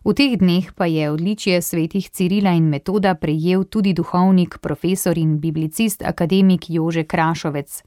V 0.05 0.15
teh 0.15 0.39
dneh 0.39 0.73
pa 0.73 0.87
je 0.87 1.11
odličje 1.11 1.63
svetih 1.63 2.11
Cirila 2.11 2.55
in 2.55 2.69
Metoda 2.71 3.15
prejel 3.15 3.65
tudi 3.65 3.93
duhovnik, 3.93 4.59
profesor 4.63 5.19
in 5.19 5.41
biblicist 5.41 6.03
akademik 6.03 6.71
Jože 6.71 7.05
Krašovec. 7.05 7.83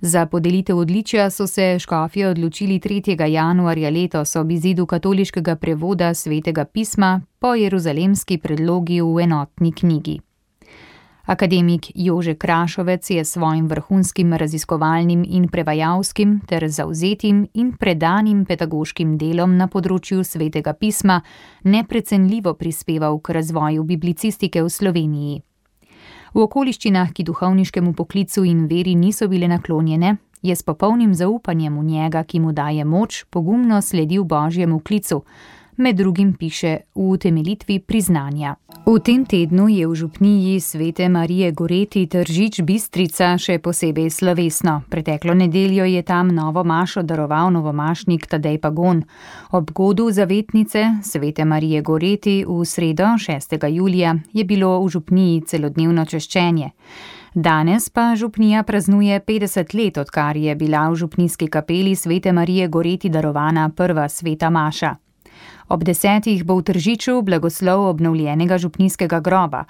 Za 0.00 0.26
podelitev 0.26 0.78
odličja 0.78 1.30
so 1.30 1.46
se 1.46 1.78
škofje 1.78 2.28
odločili 2.28 2.78
3. 2.80 3.26
januarja 3.28 3.90
letos 3.90 4.36
ob 4.36 4.50
izidu 4.50 4.86
katoliškega 4.86 5.56
prevoda 5.56 6.14
svetega 6.14 6.64
pisma 6.64 7.20
po 7.38 7.54
jeruzalemski 7.54 8.38
predlogi 8.38 9.00
v 9.00 9.20
enotni 9.20 9.72
knjigi. 9.72 10.20
Akademik 11.26 11.86
Jože 11.94 12.34
Krašovec 12.34 13.10
je 13.10 13.24
svojim 13.24 13.66
vrhunskim 13.68 14.32
raziskovalnim 14.32 15.24
in 15.28 15.48
prevajalskim 15.48 16.40
ter 16.46 16.68
zauzetim 16.68 17.48
in 17.54 17.72
predanim 17.76 18.44
pedagoškim 18.44 19.18
delom 19.18 19.56
na 19.56 19.66
področju 19.66 20.24
svetega 20.24 20.72
pisma 20.72 21.20
neprecenljivo 21.64 22.54
prispeval 22.54 23.18
k 23.20 23.36
razvoju 23.36 23.84
biblicistike 23.84 24.62
v 24.62 24.70
Sloveniji. 24.70 25.47
V 26.34 26.44
okoliščinah, 26.44 27.12
ki 27.12 27.24
duhovniškemu 27.24 27.92
poklicu 27.96 28.44
in 28.44 28.66
veri 28.68 28.94
niso 28.94 29.28
bile 29.28 29.48
naklonjene, 29.48 30.16
je 30.42 30.56
s 30.56 30.62
popolnim 30.62 31.14
zaupanjem 31.14 31.78
v 31.78 31.84
njega, 31.84 32.24
ki 32.24 32.40
mu 32.40 32.52
daje 32.52 32.84
moč, 32.84 33.24
pogumno 33.30 33.80
sledil 33.82 34.24
božjemu 34.24 34.80
klicu 34.80 35.22
med 35.78 35.96
drugim 35.96 36.34
piše 36.34 36.76
v 36.94 37.00
utemelitvi 37.10 37.78
priznanja. 37.78 38.54
V 38.86 38.98
tem 38.98 39.24
tednu 39.24 39.68
je 39.68 39.86
v 39.86 39.94
župniji 39.94 40.60
svete 40.60 41.08
Marije 41.08 41.52
Goreti 41.52 42.06
Tržič 42.06 42.62
Bistrica 42.62 43.38
še 43.38 43.58
posebej 43.62 44.10
slovesno. 44.10 44.82
Preteklo 44.90 45.34
nedeljo 45.34 45.84
je 45.84 46.02
tam 46.02 46.34
novo 46.34 46.64
mašo 46.64 47.02
daroval 47.02 47.52
novomašnik 47.52 48.26
Tadej 48.26 48.58
Pagon. 48.58 49.04
Ob 49.52 49.70
godu 49.70 50.10
zavetnice 50.10 51.02
svete 51.02 51.44
Marije 51.44 51.82
Goreti 51.82 52.44
v 52.48 52.64
sredo 52.64 53.14
6. 53.14 53.68
julija 53.70 54.16
je 54.32 54.44
bilo 54.44 54.80
v 54.84 54.88
župniji 54.88 55.42
celodnevno 55.46 56.04
češčenje. 56.04 56.70
Danes 57.34 57.90
pa 57.90 58.14
župnija 58.16 58.62
praznuje 58.62 59.20
50 59.20 59.74
let, 59.74 59.98
odkar 59.98 60.36
je 60.36 60.54
bila 60.56 60.88
v 60.90 60.96
župnijski 60.96 61.46
kapeli 61.46 61.94
svete 61.94 62.32
Marije 62.32 62.68
Goreti 62.68 63.08
darovana 63.08 63.68
prva 63.68 64.08
sveta 64.08 64.50
maša. 64.50 65.07
Ob 65.68 65.84
desetih 65.84 66.44
bo 66.44 66.58
v 66.58 66.70
Tržiču 66.70 67.22
blagoslov 67.22 67.88
obnovljenega 67.90 68.58
župnijskega 68.58 69.20
groba, 69.20 69.64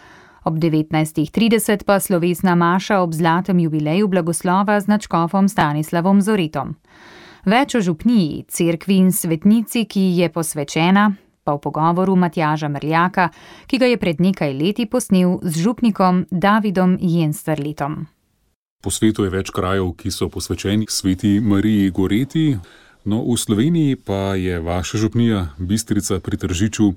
ob 0.44 0.58
19.30 0.58 1.84
pa 1.84 2.00
slovesna 2.00 2.54
maša 2.54 3.00
ob 3.02 3.12
zlatem 3.12 3.60
jubileju 3.60 4.08
blagoslova 4.08 4.80
z 4.80 4.86
načkofom 4.86 5.48
Stanislavom 5.48 6.22
Zoritom. 6.22 6.76
Več 7.44 7.74
o 7.74 7.80
župniji, 7.80 8.44
cerkvi 8.48 8.96
in 8.96 9.12
svetnici, 9.12 9.84
ki 9.84 10.00
je 10.18 10.28
posvečena, 10.28 11.12
pa 11.44 11.56
v 11.56 11.62
pogovoru 11.64 12.16
Matjaža 12.16 12.68
Mrljaka, 12.68 13.30
ki 13.66 13.78
ga 13.80 13.86
je 13.88 13.96
pred 13.96 14.20
nekaj 14.20 14.52
leti 14.52 14.86
posnel 14.86 15.38
z 15.42 15.64
župnikom 15.64 16.26
Davidom 16.30 16.98
Jensterletom. 17.00 18.04
Po 18.78 18.92
svetu 18.92 19.24
je 19.24 19.32
več 19.32 19.48
krajev, 19.50 19.94
ki 19.98 20.12
so 20.12 20.28
posvečeni 20.30 20.86
sveti 20.92 21.40
Mariji 21.40 21.90
Goreti. 21.90 22.44
No, 23.08 23.24
v 23.24 23.40
Sloveniji 23.40 23.96
pa 23.96 24.36
je 24.36 24.60
vaša 24.60 24.98
župnija, 24.98 25.56
Bistrica 25.58 26.20
pri 26.20 26.36
Tržiču, 26.36 26.92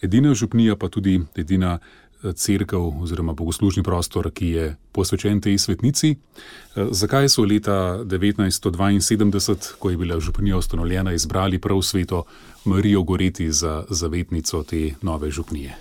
edina 0.00 0.32
župnija, 0.34 0.76
pa 0.76 0.88
tudi 0.88 1.20
edina 1.36 1.78
eh, 1.78 2.32
crkva 2.32 2.78
oziroma 2.80 3.34
bogoslužni 3.36 3.82
prostor, 3.84 4.30
ki 4.32 4.46
je 4.48 4.76
posvečen 4.92 5.40
tej 5.44 5.58
svetnici. 5.60 6.14
Eh, 6.16 6.88
zakaj 6.90 7.28
so 7.28 7.44
leta 7.44 8.00
1972, 8.08 9.76
ko 9.78 9.90
je 9.90 9.96
bila 10.00 10.20
župnija 10.20 10.56
ustanovljena, 10.56 11.12
izbrali 11.12 11.58
prav 11.58 11.82
sveto 11.82 12.24
Marijo 12.64 13.02
Goreti 13.02 13.52
za 13.52 13.84
zavetnico 13.90 14.62
te 14.62 14.94
nove 15.02 15.30
župnije? 15.30 15.76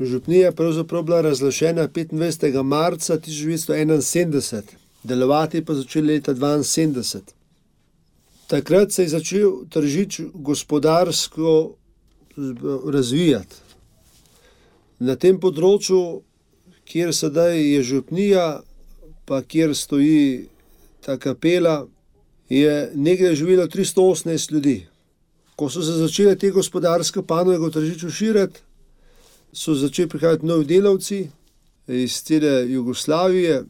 Župnija 0.00 0.46
je 0.46 0.52
pravzaprav 0.52 1.02
bila 1.02 1.20
razglašena 1.20 1.88
25. 1.88 2.62
marca 2.62 3.16
1971, 3.16 4.62
delovati 5.02 5.64
pa 5.64 5.74
začela 5.74 6.06
leta 6.06 6.34
1972. 6.34 7.35
Takrat 8.46 8.92
se 8.92 9.02
je 9.02 9.08
začel 9.08 9.52
tržič 9.70 10.20
gospodarsko 10.34 11.74
razvijati. 12.92 13.56
Na 14.98 15.16
tem 15.16 15.40
področju, 15.40 16.22
kjer 16.86 17.12
sedaj 17.14 17.58
je 17.58 17.82
župnija, 17.82 18.46
pa 19.26 19.42
kjer 19.42 19.74
stoji 19.74 20.46
ta 21.04 21.18
kapela, 21.18 21.86
je 22.48 22.90
nekaj 22.94 23.34
živelo 23.34 23.66
318 23.66 24.52
ljudi. 24.52 24.86
Ko 25.56 25.68
so 25.72 25.82
se 25.82 25.98
začele 25.98 26.36
te 26.38 26.52
gospodarske 26.54 27.22
panoge 27.26 27.58
v 27.58 27.72
tržiču 27.74 28.10
širiti, 28.10 28.62
so 29.52 29.74
začeli 29.74 30.08
prihajati 30.08 30.46
novi 30.46 30.64
delavci 30.68 31.26
iz 31.88 32.22
cele 32.22 32.70
Jugoslavije 32.70 33.64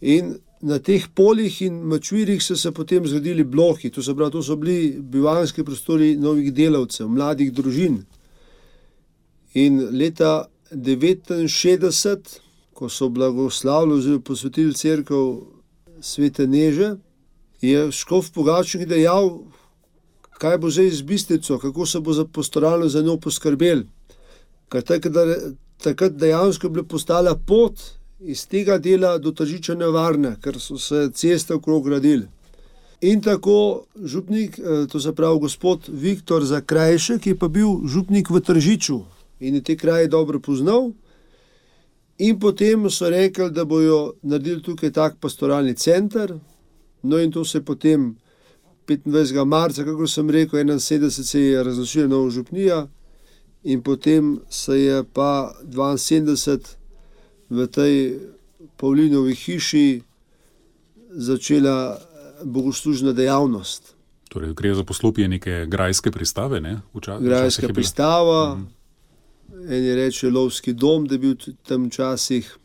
in 0.00 0.34
na 0.60 0.78
teh 0.78 1.06
poljih 1.14 1.62
in 1.62 1.80
mačvirih 1.88 2.42
so 2.42 2.56
se 2.56 2.72
potem 2.72 3.06
zgradili 3.06 3.44
bloki, 3.44 3.90
to, 3.90 4.02
pravi, 4.14 4.32
to 4.32 4.42
so 4.42 4.56
bili 4.56 4.96
bivanski 5.00 5.64
prostori 5.64 6.16
novih 6.16 6.52
delavcev, 6.54 7.08
mladih 7.08 7.52
družin. 7.52 8.02
In 9.54 9.80
leta 9.96 10.48
1969, 10.70 12.38
ko 12.74 12.88
so 12.88 13.08
blagoslavili 13.08 13.98
oziroma 13.98 14.24
posvetili 14.24 14.74
crkvo 14.74 15.46
svete 16.00 16.46
Neže, 16.46 16.94
je 17.60 17.92
Škof 17.92 18.30
Pogačnik 18.32 18.88
dejal, 18.88 19.40
kaj 20.40 20.58
bo 20.58 20.70
zdaj 20.70 20.90
z 20.90 21.02
bistrico, 21.02 21.58
kako 21.58 21.86
se 21.86 22.00
bo 22.00 22.12
za 22.12 22.24
postoralno 22.24 22.88
za 22.88 23.02
njo 23.02 23.16
poskrbel. 23.16 23.82
Ker 24.68 24.82
takrat 25.80 26.12
dejansko 26.12 26.66
je 26.66 26.70
bila 26.70 26.84
postala 26.84 27.34
pot 27.36 27.99
iz 28.20 28.46
tega 28.46 28.78
dela 28.78 29.18
do 29.18 29.32
Tržiča 29.32 29.74
nevarne, 29.74 30.36
ker 30.42 30.60
so 30.60 30.78
se 30.78 31.08
ceste 31.14 31.54
okrog 31.54 31.84
gradili. 31.84 32.26
In 33.00 33.20
tako 33.20 33.84
župnik, 34.04 34.58
eh, 34.58 34.86
to 34.86 35.00
se 35.00 35.14
pravi 35.14 35.40
gospod 35.40 35.88
Viktor 35.88 36.44
Zakrajšek, 36.44 37.20
ki 37.20 37.30
je 37.30 37.38
pa 37.38 37.48
bil 37.48 37.86
župnik 37.88 38.30
v 38.30 38.40
Tržiču 38.40 39.00
in 39.40 39.54
je 39.54 39.62
te 39.62 39.76
kraje 39.76 40.08
dobro 40.08 40.40
poznal. 40.40 40.92
In 42.18 42.38
potem 42.38 42.90
so 42.90 43.08
rekli, 43.08 43.50
da 43.50 43.64
bodo 43.64 44.12
naredili 44.22 44.62
tukaj 44.62 44.92
tak 44.92 45.16
pastoralni 45.20 45.74
center. 45.74 46.34
No, 47.02 47.18
in 47.18 47.32
to 47.32 47.44
se 47.44 47.58
je 47.58 47.64
potem 47.64 48.16
25. 48.86 49.44
marca, 49.44 49.84
kako 49.84 50.06
sem 50.06 50.30
rekel, 50.30 50.58
71 50.58 51.10
se 51.10 51.40
je 51.40 51.64
razločila 51.64 52.06
nova 52.06 52.30
župnija, 52.30 52.88
in 53.64 53.82
potem 53.82 54.40
se 54.50 54.80
je 54.80 55.04
pa 55.04 55.54
72 55.64 56.79
v 57.50 57.66
tej 57.66 57.94
Pavlinovi 58.76 59.34
hiši 59.34 60.02
začela 61.10 61.98
bogoslužna 62.44 63.12
dejavnost. 63.12 63.94
Torej, 64.30 64.54
gre 64.54 64.74
za 64.74 64.84
poslopje 64.84 65.28
neke 65.28 65.66
grajske 65.66 66.10
pristave? 66.10 66.60
Ne? 66.60 66.80
Vča, 66.94 67.18
grajska 67.18 67.68
pristava, 67.74 68.54
mhm. 68.54 68.66
en 69.66 69.84
je 69.84 69.96
reče 69.96 70.30
lovski 70.30 70.72
dom, 70.72 71.06
da 71.06 71.14
je 71.14 71.18
bil 71.18 71.34
tam 71.66 71.88
včasih. 71.90 72.56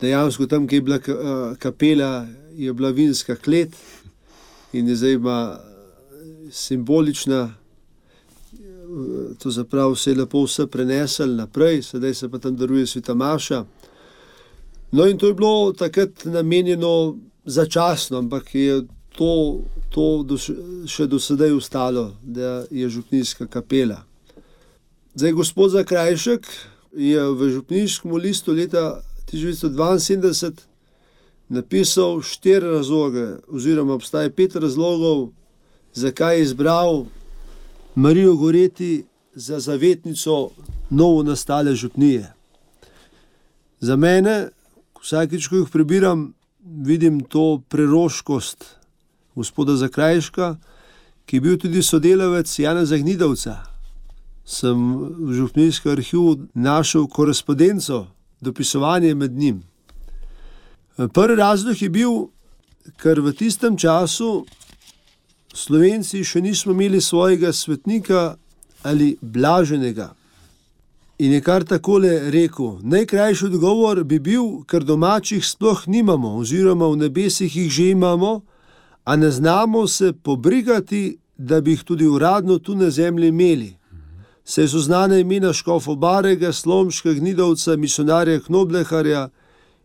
Dejansko 0.00 0.46
tam, 0.46 0.66
kjer 0.66 0.80
je 0.80 0.82
bila 0.82 0.96
eh, 0.96 1.56
kapela, 1.58 2.26
je 2.56 2.72
bila 2.72 2.90
vinska 2.90 3.36
klet 3.36 3.76
in 4.72 4.88
je 4.88 4.96
zdaj 4.96 5.12
ima 5.12 5.58
simbolična 6.50 7.54
to 9.38 9.50
zapravo 9.50 9.96
se 9.96 10.10
je 10.10 10.16
lepo 10.16 10.44
vse 10.44 10.66
prenesel 10.66 11.36
naprej, 11.36 11.82
sedaj 11.82 12.14
se 12.14 12.28
pa 12.28 12.38
tam 12.38 12.56
daruje 12.56 12.86
sveta 12.86 13.14
Maša. 13.14 13.64
No, 14.92 15.06
in 15.06 15.18
to 15.18 15.26
je 15.26 15.34
bilo 15.34 15.72
takrat 15.72 16.24
namenjeno 16.24 17.16
začasno, 17.44 18.18
ampak 18.18 18.54
je 18.54 18.82
to, 19.16 19.62
to 19.90 20.22
do, 20.22 20.38
še 20.86 21.06
do 21.06 21.18
sedaj 21.18 21.52
ostalo, 21.52 22.12
da 22.22 22.64
je 22.70 22.88
župnijska 22.88 23.46
kapela. 23.46 24.04
Zdaj, 25.14 25.32
gospod 25.32 25.70
Zakrajšek 25.70 26.46
je 26.96 27.26
v 27.30 27.50
župnijskem 27.50 28.14
listu 28.14 28.52
leta 28.52 29.02
1972 29.32 30.52
napisal 31.48 32.22
štiri 32.22 32.66
razloge, 32.66 33.26
oziroma 33.48 33.94
obstaja 33.94 34.30
pet 34.30 34.56
razlogov, 34.56 35.28
zakaj 35.94 36.38
je 36.38 36.42
izbral 36.42 37.04
Marijo 37.94 38.34
Goreti 38.36 39.04
za 39.34 39.60
zavetnico 39.60 40.50
novo 40.90 41.22
nastale 41.22 41.74
župnije. 41.74 42.32
Za 43.80 43.96
mene, 43.96 44.48
vsakeč, 45.02 45.46
ko 45.48 45.56
jih 45.56 45.68
prebiram, 45.72 46.32
vidim 46.64 47.20
to 47.20 47.62
preroškost 47.68 48.64
gospoda 49.34 49.76
Zakrajška, 49.76 50.56
ki 51.26 51.36
je 51.36 51.40
bil 51.40 51.58
tudi 51.58 51.82
sodelavec 51.82 52.58
Jana 52.58 52.84
Zagnidovca. 52.84 53.56
Sem 54.44 54.98
v 54.98 55.32
župnijskem 55.32 55.92
arhivu 55.92 56.38
našel 56.54 57.06
korespondenco, 57.06 58.06
dopisovanje 58.40 59.14
med 59.14 59.32
njim. 59.32 59.62
Prvi 60.96 61.36
razlog 61.36 61.82
je 61.82 61.88
bil, 61.88 62.10
ker 62.96 63.20
v 63.20 63.32
tistem 63.32 63.76
času 63.76 64.44
Slovenci 65.54 66.24
še 66.24 66.40
nismo 66.40 66.72
imeli 66.72 67.00
svojega 67.00 67.52
svetnika 67.52 68.36
ali 68.82 69.16
blaženega. 69.22 70.10
In 71.18 71.32
je 71.32 71.40
kar 71.40 71.64
takole 71.64 72.30
rekel: 72.30 72.78
Najkrajši 72.82 73.46
odgovor 73.46 74.02
bi 74.04 74.18
bil, 74.18 74.64
ker 74.66 74.84
domačih 74.84 75.46
sploh 75.46 75.86
nimamo, 75.86 76.34
oziroma 76.42 76.88
v 76.90 77.06
nebesih 77.06 77.56
jih 77.56 77.70
že 77.70 77.90
imamo, 77.90 78.42
a 79.04 79.16
ne 79.16 79.30
znamo 79.30 79.86
se 79.86 80.12
pobrigati, 80.12 81.18
da 81.38 81.60
bi 81.60 81.70
jih 81.70 81.84
tudi 81.84 82.06
uradno 82.06 82.58
tu 82.58 82.74
na 82.74 82.90
zemlji 82.90 83.28
imeli. 83.28 83.76
Se 84.44 84.68
so 84.68 84.78
znane 84.78 85.20
imena 85.20 85.52
Škofa 85.52 85.94
Barega, 85.94 86.52
Slomška, 86.52 87.12
Gnidovca, 87.12 87.76
misionarja 87.76 88.40
Knobleharja 88.40 89.28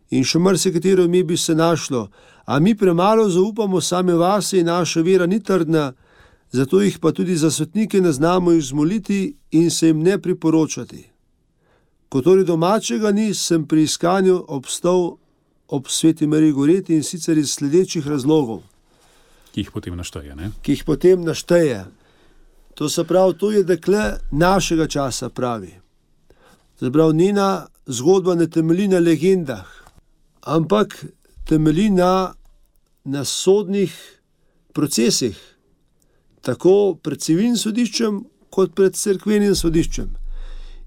in 0.10 0.26
še 0.26 0.40
marsikatero 0.40 1.06
ime 1.06 1.24
bi 1.24 1.38
se 1.38 1.56
našlo, 1.56 2.10
a 2.50 2.60
mi 2.60 2.76
premalo 2.76 3.30
zaupamo 3.30 3.82
same 3.82 4.14
vase 4.14 4.60
in 4.60 4.66
naša 4.66 5.02
vera 5.02 5.26
ni 5.26 5.40
trdna, 5.40 5.94
zato 6.52 6.82
jih 6.82 7.00
pa 7.00 7.12
tudi 7.12 7.36
za 7.36 7.52
svetnike 7.52 8.02
ne 8.02 8.12
znamo 8.12 8.52
izmoliti 8.52 9.36
in 9.52 9.70
se 9.72 9.88
jim 9.88 10.02
ne 10.02 10.22
priporočati. 10.22 11.04
Ko 12.10 12.22
torej 12.22 12.44
domačega 12.44 13.12
ni, 13.12 13.34
sem 13.34 13.68
pri 13.68 13.84
iskanju 13.84 14.46
obstal 14.48 15.18
ob 15.68 15.88
sveti 15.88 16.28
Mariji 16.28 16.52
Goreti 16.52 16.96
in 16.96 17.04
sicer 17.04 17.38
iz 17.38 17.54
sledečih 17.54 18.08
razlogov. 18.08 18.64
Ki 19.54 19.62
jih 19.62 19.72
potem 19.72 19.98
našteje. 19.98 20.36
Ne? 20.36 20.50
Ki 20.62 20.72
jih 20.72 20.84
potem 20.84 21.22
našteje. 21.22 21.86
To 22.74 22.90
se 22.90 23.04
pravi, 23.04 23.38
to 23.38 23.52
je 23.52 23.64
dekle 23.64 24.18
našega 24.32 24.88
časa, 24.88 25.30
pravi. 25.30 25.76
Zabrav 26.80 27.14
njena 27.14 27.68
zgodba 27.86 28.36
ne 28.36 28.50
temelji 28.50 28.88
na 28.88 29.00
legendah, 29.00 29.70
ampak 30.42 31.06
temelji 31.46 31.90
na, 31.90 32.34
na 33.10 33.24
sodnih 33.26 33.94
procesih, 34.74 35.38
tako 36.42 36.96
pred 37.04 37.22
civilnim 37.22 37.58
sodiščem, 37.58 38.22
kot 38.54 38.76
pred 38.78 38.96
crkvenim 38.96 39.56
sodiščem. 39.56 40.10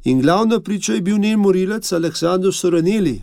In 0.05 0.23
glavna 0.23 0.61
priča 0.61 0.95
je 0.95 1.03
bil 1.03 1.19
njen 1.19 1.39
morilec 1.39 1.93
Aleksandr 1.93 2.55
Soraneli. 2.55 3.21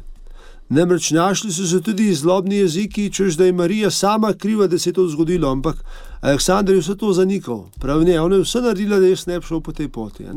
Namreč 0.69 1.12
našli 1.12 1.51
so 1.51 1.65
se 1.67 1.81
tudi 1.81 2.13
zlobni 2.15 2.59
jeziki, 2.62 3.09
čež 3.12 3.35
da 3.35 3.45
je 3.45 3.53
Marija 3.53 3.89
sama 3.91 4.33
kriva, 4.33 4.67
da 4.67 4.79
se 4.79 4.89
je 4.89 4.93
to 4.93 5.07
zgodilo, 5.07 5.51
ampak 5.51 5.83
Aleksandr 6.21 6.73
je 6.73 6.83
vse 6.83 6.95
to 6.97 7.13
zanikal. 7.13 7.65
Prav 7.79 8.03
ne, 8.05 8.19
ona 8.21 8.35
je 8.35 8.45
vse 8.45 8.62
naredila, 8.62 8.99
da 8.99 9.07
je 9.07 9.17
ne 9.27 9.39
bi 9.39 9.45
šel 9.45 9.62
po 9.62 9.73
tej 9.73 9.89
poti. 9.89 10.27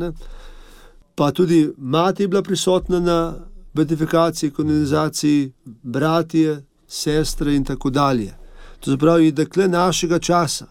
Pa 1.14 1.30
tudi 1.30 1.68
mati 1.76 2.22
je 2.22 2.28
bila 2.28 2.42
prisotna 2.42 3.00
na 3.00 3.34
beatifikaciji, 3.74 4.50
kanonizaciji, 4.50 5.52
bratje, 5.82 6.62
sestre 6.88 7.54
in 7.54 7.64
tako 7.64 7.90
dalje. 7.90 8.41
To 8.82 8.90
se 8.90 8.98
pravi, 8.98 9.34
je 9.56 9.68
našega 9.68 10.18
časa. 10.18 10.66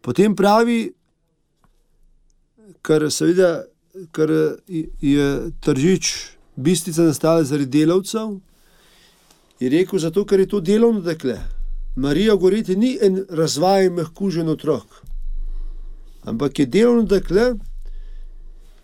Potem 0.00 0.34
pravi, 0.36 0.92
kar 2.82 3.06
seveda, 3.10 3.62
ker 4.10 4.30
je 5.00 5.50
tržič 5.60 6.14
bistica 6.56 7.06
nastala 7.06 7.44
zaradi 7.44 7.78
delavcev, 7.78 8.40
je 9.60 9.70
rekel, 9.70 9.98
zato 9.98 10.24
ker 10.26 10.40
je 10.40 10.48
to 10.48 10.60
delovno 10.60 11.00
dekle. 11.00 11.38
Marija 11.96 12.34
Goreti 12.34 12.76
ni 12.76 12.96
en 13.02 13.22
razvajen, 13.30 13.94
mehkužen 13.94 14.48
otrok, 14.48 15.02
ampak 16.24 16.58
je 16.58 16.66
delovno 16.66 17.02
dekle, 17.02 17.52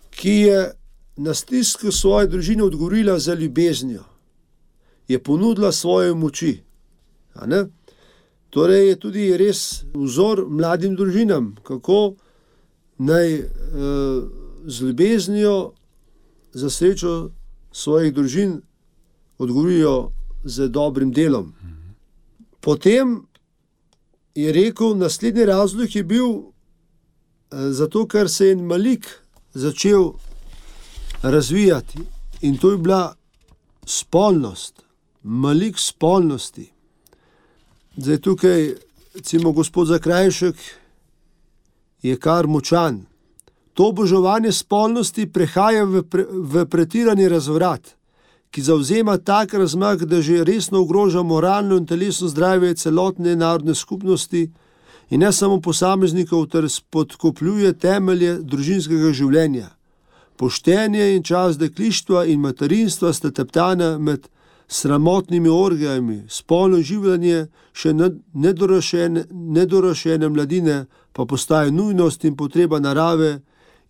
ki 0.09 0.35
je 0.47 0.71
na 1.17 1.33
stisko 1.33 1.91
svoje 1.91 2.27
družine 2.27 2.63
odgovorila 2.63 3.19
za 3.19 3.33
ljubeznijo, 3.33 4.03
je 5.07 5.19
ponudila 5.23 5.71
svoje 5.71 6.13
moči. 6.13 6.61
Torej 8.49 8.87
je 8.87 8.95
tudi 8.99 9.25
res 9.37 9.83
vzor 9.93 10.45
mladim 10.49 10.95
družinam, 10.95 11.55
kako 11.63 12.15
naj 12.97 13.33
eh, 13.33 13.47
z 14.65 14.81
ljubeznijo 14.81 15.73
za 16.53 16.69
srečo 16.69 17.29
svojih 17.71 18.13
družin 18.13 18.61
odgovorijo 19.37 20.11
z 20.43 20.67
dobrim 20.67 21.11
delom. 21.11 21.53
Potem 22.59 23.21
je 24.35 24.51
rekel, 24.51 24.97
naslednji 24.97 25.45
razlog 25.45 25.95
je 25.95 26.03
bil 26.03 26.27
eh, 26.29 27.71
zato, 27.71 28.07
ker 28.07 28.29
se 28.29 28.47
je 28.47 28.55
Malik 28.55 29.07
začel 29.53 30.11
razvijati 31.21 31.99
in 32.41 32.57
to 32.57 32.71
je 32.71 32.77
bila 32.77 33.15
spolnost, 33.85 34.83
Malik 35.23 35.79
spolnosti. 35.79 36.78
Zdaj 37.97 38.17
tukaj, 38.17 38.73
recimo, 39.15 39.51
gospod 39.51 39.87
Zakrajšek 39.87 40.55
je 42.01 42.17
kar 42.17 42.47
močan. 42.47 43.05
To 43.73 43.89
oboževanje 43.89 44.51
spolnosti 44.51 45.25
prehaja 45.31 45.85
v, 45.85 46.03
pre, 46.03 46.25
v 46.29 46.65
pretirani 46.65 47.29
razvrat, 47.29 47.95
ki 48.51 48.61
zauzema 48.61 49.17
tak 49.17 49.53
razmah, 49.53 50.03
da 50.03 50.21
že 50.21 50.43
resno 50.43 50.81
ogroža 50.81 51.23
moralno 51.23 51.77
in 51.77 51.85
telesno 51.85 52.27
zdravje 52.27 52.75
celotne 52.75 53.35
narodne 53.35 53.75
skupnosti 53.75 54.49
in 55.09 55.19
ne 55.19 55.31
samo 55.33 55.61
posameznikov, 55.61 56.47
ter 56.47 56.69
spodkopljuje 56.69 57.73
temelje 57.73 58.37
družinskega 58.41 59.13
življenja. 59.13 59.69
Poštenje 60.37 61.15
in 61.15 61.23
čas 61.23 61.57
deklištva 61.57 62.25
in 62.25 62.39
materinstva 62.39 63.13
sta 63.13 63.31
teptana 63.31 63.97
med 63.97 64.27
sramotnimi 64.69 65.49
orgijami, 65.49 66.23
spolno 66.29 66.77
življenje 66.85 67.47
še 67.73 67.93
nedorašene, 68.33 69.25
nedorašene 69.31 70.29
mladine 70.29 70.83
pa 71.13 71.25
postaje 71.25 71.71
nujnost 71.73 72.25
in 72.29 72.35
potreba 72.37 72.79
narave 72.79 73.39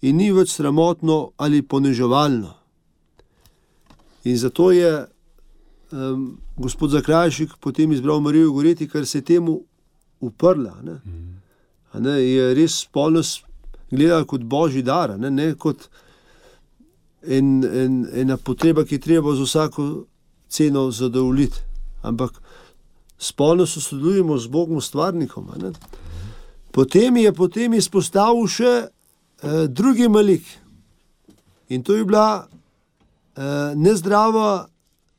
in 0.01 0.17
ni 0.17 0.31
več 0.31 0.53
sramotno 0.55 1.19
ali 1.37 1.61
poneževalno. 1.61 2.53
In 4.23 4.37
zato 4.37 4.71
je 4.71 4.91
um, 5.91 6.37
gospod 6.55 6.95
Zakrajšik 6.95 7.57
potem 7.59 7.91
izbral 7.91 8.23
Marijo 8.23 8.53
Goreti, 8.55 8.87
ker 8.87 9.05
se 9.05 9.19
je 9.19 9.27
temu 9.33 9.59
uprla. 10.19 10.77
Ne? 10.83 10.99
Ne, 11.99 12.15
je 12.23 12.53
res 12.55 12.85
spolnost 12.85 13.43
gledala 13.91 14.23
kot 14.23 14.43
božji 14.47 14.83
dar, 14.85 15.17
ne, 15.19 15.31
ne 15.31 15.53
kot 15.59 15.89
en, 17.23 17.63
en, 17.65 18.03
ena 18.13 18.37
potreba, 18.37 18.85
ki 18.85 18.95
je 18.95 19.03
treba 19.07 19.35
za 19.35 19.43
vsako 19.43 19.89
ceno 20.49 20.91
zadovoljiti. 20.91 21.57
Ampak 22.01 22.41
spolno 23.17 23.65
sodelujemo 23.65 24.37
z 24.37 24.47
Bogom, 24.47 24.81
stvarnikom. 24.81 25.49
Potem 26.71 27.17
je 27.17 27.33
potem 27.33 27.73
izpostavil 27.73 28.47
še 28.47 28.73
eh, 28.87 29.67
drugi 29.67 30.07
malik. 30.09 30.43
In 31.69 31.83
to 31.83 31.95
je 31.95 32.05
bila 32.05 32.47
eh, 32.47 33.75
nezdrava 33.75 34.67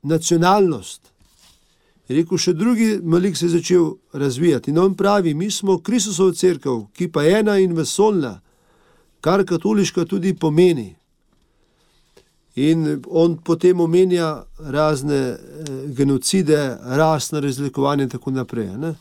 nacionalnost. 0.03 1.11
Je 2.09 2.17
rekel, 2.17 2.39
še 2.39 2.55
drugi 2.59 2.99
malik 3.03 3.37
se 3.37 3.47
je 3.47 3.57
začel 3.59 3.93
razvijati. 4.13 4.71
In 4.71 4.79
on 4.79 4.95
pravi, 4.95 5.35
mi 5.35 5.51
smo 5.51 5.79
Kristusov 5.79 6.33
crkva, 6.35 6.89
ki 6.93 7.07
pa 7.13 7.23
je 7.23 7.37
ena 7.39 7.59
in 7.63 7.77
vesolna, 7.77 8.41
kar 9.21 9.45
katoliška 9.47 10.05
tudi 10.11 10.35
pomeni. 10.35 10.97
In 12.55 13.03
on 13.07 13.37
potem 13.37 13.81
omenja 13.81 14.45
razne 14.59 15.17
eh, 15.17 15.39
genocide, 15.97 16.77
rasne 16.83 17.41
razlikovanje 17.41 18.03
in 18.03 18.11
tako 18.11 18.31
naprej. 18.31 18.67
Ne? 18.79 18.95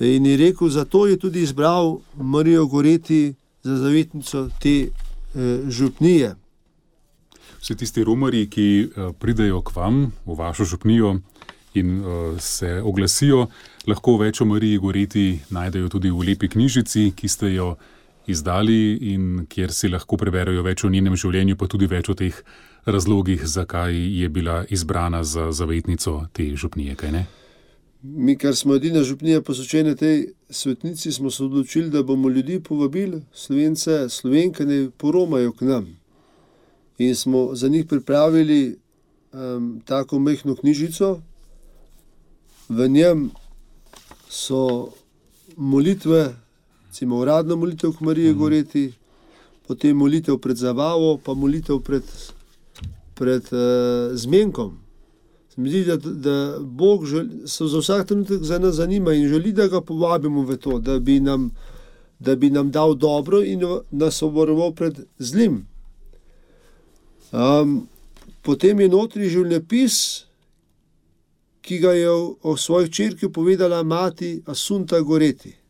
In 0.00 0.26
je 0.26 0.36
rekel, 0.36 0.68
zato 0.68 1.06
je 1.06 1.16
tudi 1.16 1.42
izbral 1.42 1.98
Marijo 2.16 2.66
Goreti 2.66 3.34
za 3.62 3.76
zavetnico 3.76 4.48
te 4.60 4.78
eh, 4.80 5.60
župnije. 5.68 6.34
Vsi 7.62 7.76
tisti 7.76 8.04
romari, 8.04 8.48
ki 8.50 8.88
uh, 8.96 9.12
pridejo 9.14 9.60
k 9.62 9.76
vam, 9.76 10.08
v 10.26 10.34
vašo 10.34 10.64
župnijo 10.64 11.20
in 11.78 12.00
uh, 12.00 12.40
se 12.40 12.80
oglasijo, 12.82 13.46
lahko 13.86 14.16
več 14.18 14.40
o 14.40 14.44
Mariji 14.44 14.80
Goreti 14.82 15.26
najdejo 15.50 15.88
tudi 15.88 16.10
v 16.10 16.26
lepi 16.26 16.48
knjižici, 16.48 17.12
ki 17.14 17.28
ste 17.28 17.52
jo 17.54 17.76
izdali 18.26 18.98
in 19.12 19.46
kjer 19.48 19.72
si 19.72 19.88
lahko 19.88 20.16
preberejo 20.16 20.62
več 20.62 20.84
o 20.84 20.90
njenem 20.90 21.16
življenju, 21.16 21.56
pa 21.56 21.66
tudi 21.66 21.88
več 21.90 22.08
o 22.08 22.14
teh 22.14 22.42
razlogih, 22.86 23.46
zakaj 23.46 23.94
je 23.94 24.28
bila 24.28 24.64
izbrana 24.70 25.24
za 25.24 25.52
zavetnico 25.52 26.26
te 26.32 26.50
župnije. 26.56 26.96
Mi, 28.02 28.34
ker 28.36 28.56
smo 28.56 28.74
edina 28.74 29.02
župnija 29.06 29.42
posvečena 29.42 29.94
tej 29.94 30.32
svetnici, 30.50 31.12
smo 31.12 31.30
se 31.30 31.44
odločili, 31.44 31.90
da 31.90 32.02
bomo 32.02 32.28
ljudi 32.28 32.60
povabili, 32.60 33.22
slovence, 33.32 34.08
slovenke, 34.08 34.64
da 34.64 34.90
poromajo 34.98 35.52
k 35.52 35.68
nam. 35.70 35.86
In 36.98 37.14
smo 37.14 37.54
za 37.54 37.68
njih 37.68 37.86
pripravili 37.86 38.76
um, 39.32 39.80
tako 39.84 40.18
mehko 40.18 40.56
knjižico, 40.56 41.20
v 42.68 42.88
njem 42.88 43.30
so 44.28 44.92
molitve, 45.56 46.34
recimo 47.02 47.18
uradna 47.18 47.56
molitev 47.56 47.92
k 47.92 48.00
Mariji 48.00 48.32
mm. 48.32 48.38
Goreti, 48.38 48.92
potem 49.66 49.96
molitev 49.96 50.38
pred 50.38 50.56
zabavo, 50.56 51.18
pa 51.18 51.34
molitev 51.34 51.80
pred, 51.82 52.02
pred 53.14 53.42
uh, 53.52 54.14
zmenkom. 54.14 54.78
Zdi, 55.56 55.84
da, 55.84 55.96
da 55.96 56.58
Bog 56.60 57.06
želi, 57.06 57.48
se 57.48 57.66
za 57.66 57.78
vsak 57.78 58.06
trenutek 58.06 58.42
za 58.42 58.58
nas 58.58 58.74
zanima 58.74 59.12
in 59.12 59.28
želi, 59.28 59.52
da 59.52 59.66
ga 59.68 59.80
povabimo 59.80 60.42
v 60.42 60.56
to, 60.56 60.78
da 60.78 60.98
bi 60.98 61.20
nam, 61.20 61.50
da 62.18 62.36
bi 62.36 62.50
nam 62.50 62.70
dal 62.70 62.94
dobro 62.94 63.42
in 63.42 63.60
nas 63.90 64.22
obvaroval 64.22 64.72
pred 64.74 65.00
zlim. 65.18 65.66
Um, 67.32 67.88
potem 68.42 68.80
je 68.80 68.88
notri 68.88 69.28
življenjepis, 69.28 70.26
ki 71.62 71.78
ga 71.78 71.92
je 71.98 72.10
o, 72.10 72.36
o 72.42 72.56
svoji 72.56 72.92
črki 72.92 73.28
povedala 73.28 73.82
mati 73.82 74.42
Asunta 74.46 75.00
Goreti. 75.00 75.61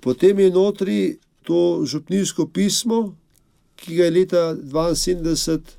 Potem 0.00 0.38
je 0.38 0.50
notri 0.50 1.18
to 1.42 1.82
župnijsko 1.84 2.46
pismo, 2.46 3.14
ki 3.76 3.96
ga 3.96 4.04
je 4.04 4.10
leta 4.10 4.42
1972 4.54 5.78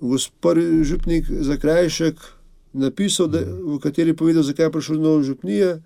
gospod 0.00 0.56
župnik 0.82 1.24
Zakrajšek 1.28 2.16
napisal, 2.72 3.28
da, 3.28 3.42
v 3.44 3.78
kateri 3.82 4.10
je 4.10 4.16
povedal, 4.16 4.42
zakaj 4.42 4.66
je 4.66 4.72
prišel 4.72 4.98
do 4.98 5.22
župnije 5.22 5.82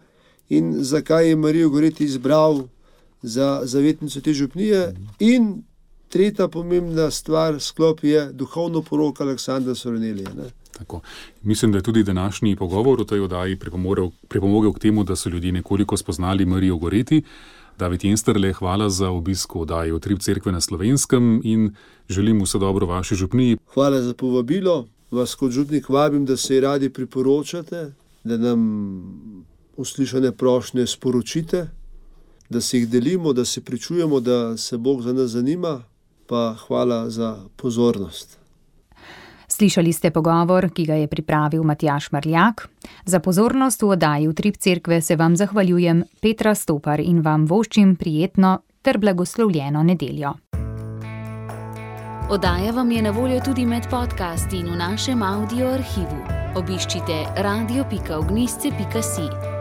in 0.49 0.85
zakaj 0.85 1.29
je 1.29 1.37
Marijo 1.37 1.71
Goreti 1.71 2.05
izbral 2.05 2.69
za 3.23 3.61
zavetnico 3.65 4.21
te 4.21 4.33
župnije. 4.33 4.95
In 5.19 5.65
tretja 6.15 6.47
pomembna 6.49 7.11
stvar, 7.11 7.57
sklop 7.61 8.05
je 8.05 8.29
duhovno 8.33 8.83
poroko 8.83 9.25
Aleksandra 9.25 9.75
Sorenelija. 9.75 10.31
Tako. 10.79 11.01
Mislim, 11.43 11.73
da 11.73 11.79
je 11.79 11.83
tudi 11.83 12.03
današnji 12.03 12.57
pogovor 12.57 13.01
o 13.01 13.05
tej 13.05 13.21
oddaji 13.21 13.57
pripomogel 14.29 14.73
k 14.73 14.79
temu, 14.79 15.05
da 15.05 15.17
so 15.17 15.29
ljudje 15.29 15.53
nekoliko 15.53 15.97
spoznali 15.97 16.47
Marijo 16.47 16.77
Goreti. 16.77 17.23
David 17.79 18.05
Jensterle, 18.05 18.53
hvala 18.53 18.91
za 18.91 19.11
obisk 19.11 19.57
oddaji 19.57 19.93
v 19.93 19.99
Trib 19.99 20.19
Cerkve 20.19 20.53
na 20.53 20.61
Slovenskem 20.61 21.41
in 21.45 21.75
želim 22.09 22.43
vse 22.43 22.59
dobro 22.59 22.87
vaši 22.87 23.15
župniji. 23.15 23.57
Hvala 23.75 24.03
za 24.03 24.15
povabilo. 24.15 24.87
Vas 25.11 25.35
kot 25.35 25.51
župnik 25.51 25.89
vabim, 25.89 26.27
da 26.27 26.37
se 26.37 26.61
radi 26.61 26.91
priporočate, 26.91 27.93
da 28.25 28.37
nam 28.37 28.61
uslišane 29.77 30.33
prošnje 30.33 30.87
sporočite, 30.87 31.67
da 32.49 32.61
se 32.61 32.79
jih 32.79 32.89
delimo, 32.89 33.33
da 33.33 33.45
se 33.45 33.61
pričujemo, 33.61 34.21
da 34.21 34.57
se 34.57 34.79
Bog 34.79 35.03
za 35.03 35.13
nas 35.13 35.31
zanima. 35.31 35.83
Pa 36.27 36.57
hvala 36.67 37.11
za 37.11 37.37
pozornost. 37.57 38.39
Slišali 39.49 39.93
ste 39.93 40.11
pogovor, 40.11 40.71
ki 40.75 40.87
ga 40.87 40.95
je 40.95 41.07
pripravil 41.07 41.63
Matjaš 41.63 42.11
Marljak. 42.13 42.69
Za 43.07 43.21
pozornost 43.21 43.83
v 43.83 43.95
oddaji 43.95 44.29
v 44.29 44.35
Trip 44.35 44.57
Cerkve 44.57 45.01
se 45.01 45.17
vam 45.17 45.37
zahvaljujem 45.37 46.03
Petra 46.21 46.55
Stopar 46.55 47.01
in 47.01 47.23
vam 47.23 47.47
voščim 47.47 47.97
prijetno 47.97 48.59
ter 48.83 48.99
blagoslovljeno 48.99 49.83
nedeljo. 49.83 50.35
Oddaja 52.31 52.73
vam 52.73 52.91
je 52.91 53.03
na 53.03 53.11
voljo 53.11 53.41
tudi 53.45 53.67
med 53.67 53.85
podcasti 53.91 54.57
in 54.57 54.73
v 54.73 54.77
našem 54.77 55.23
audio 55.23 55.69
arhivu. 55.77 56.25
Obiščite 56.57 57.25
radio.ognisce.si. 57.37 59.54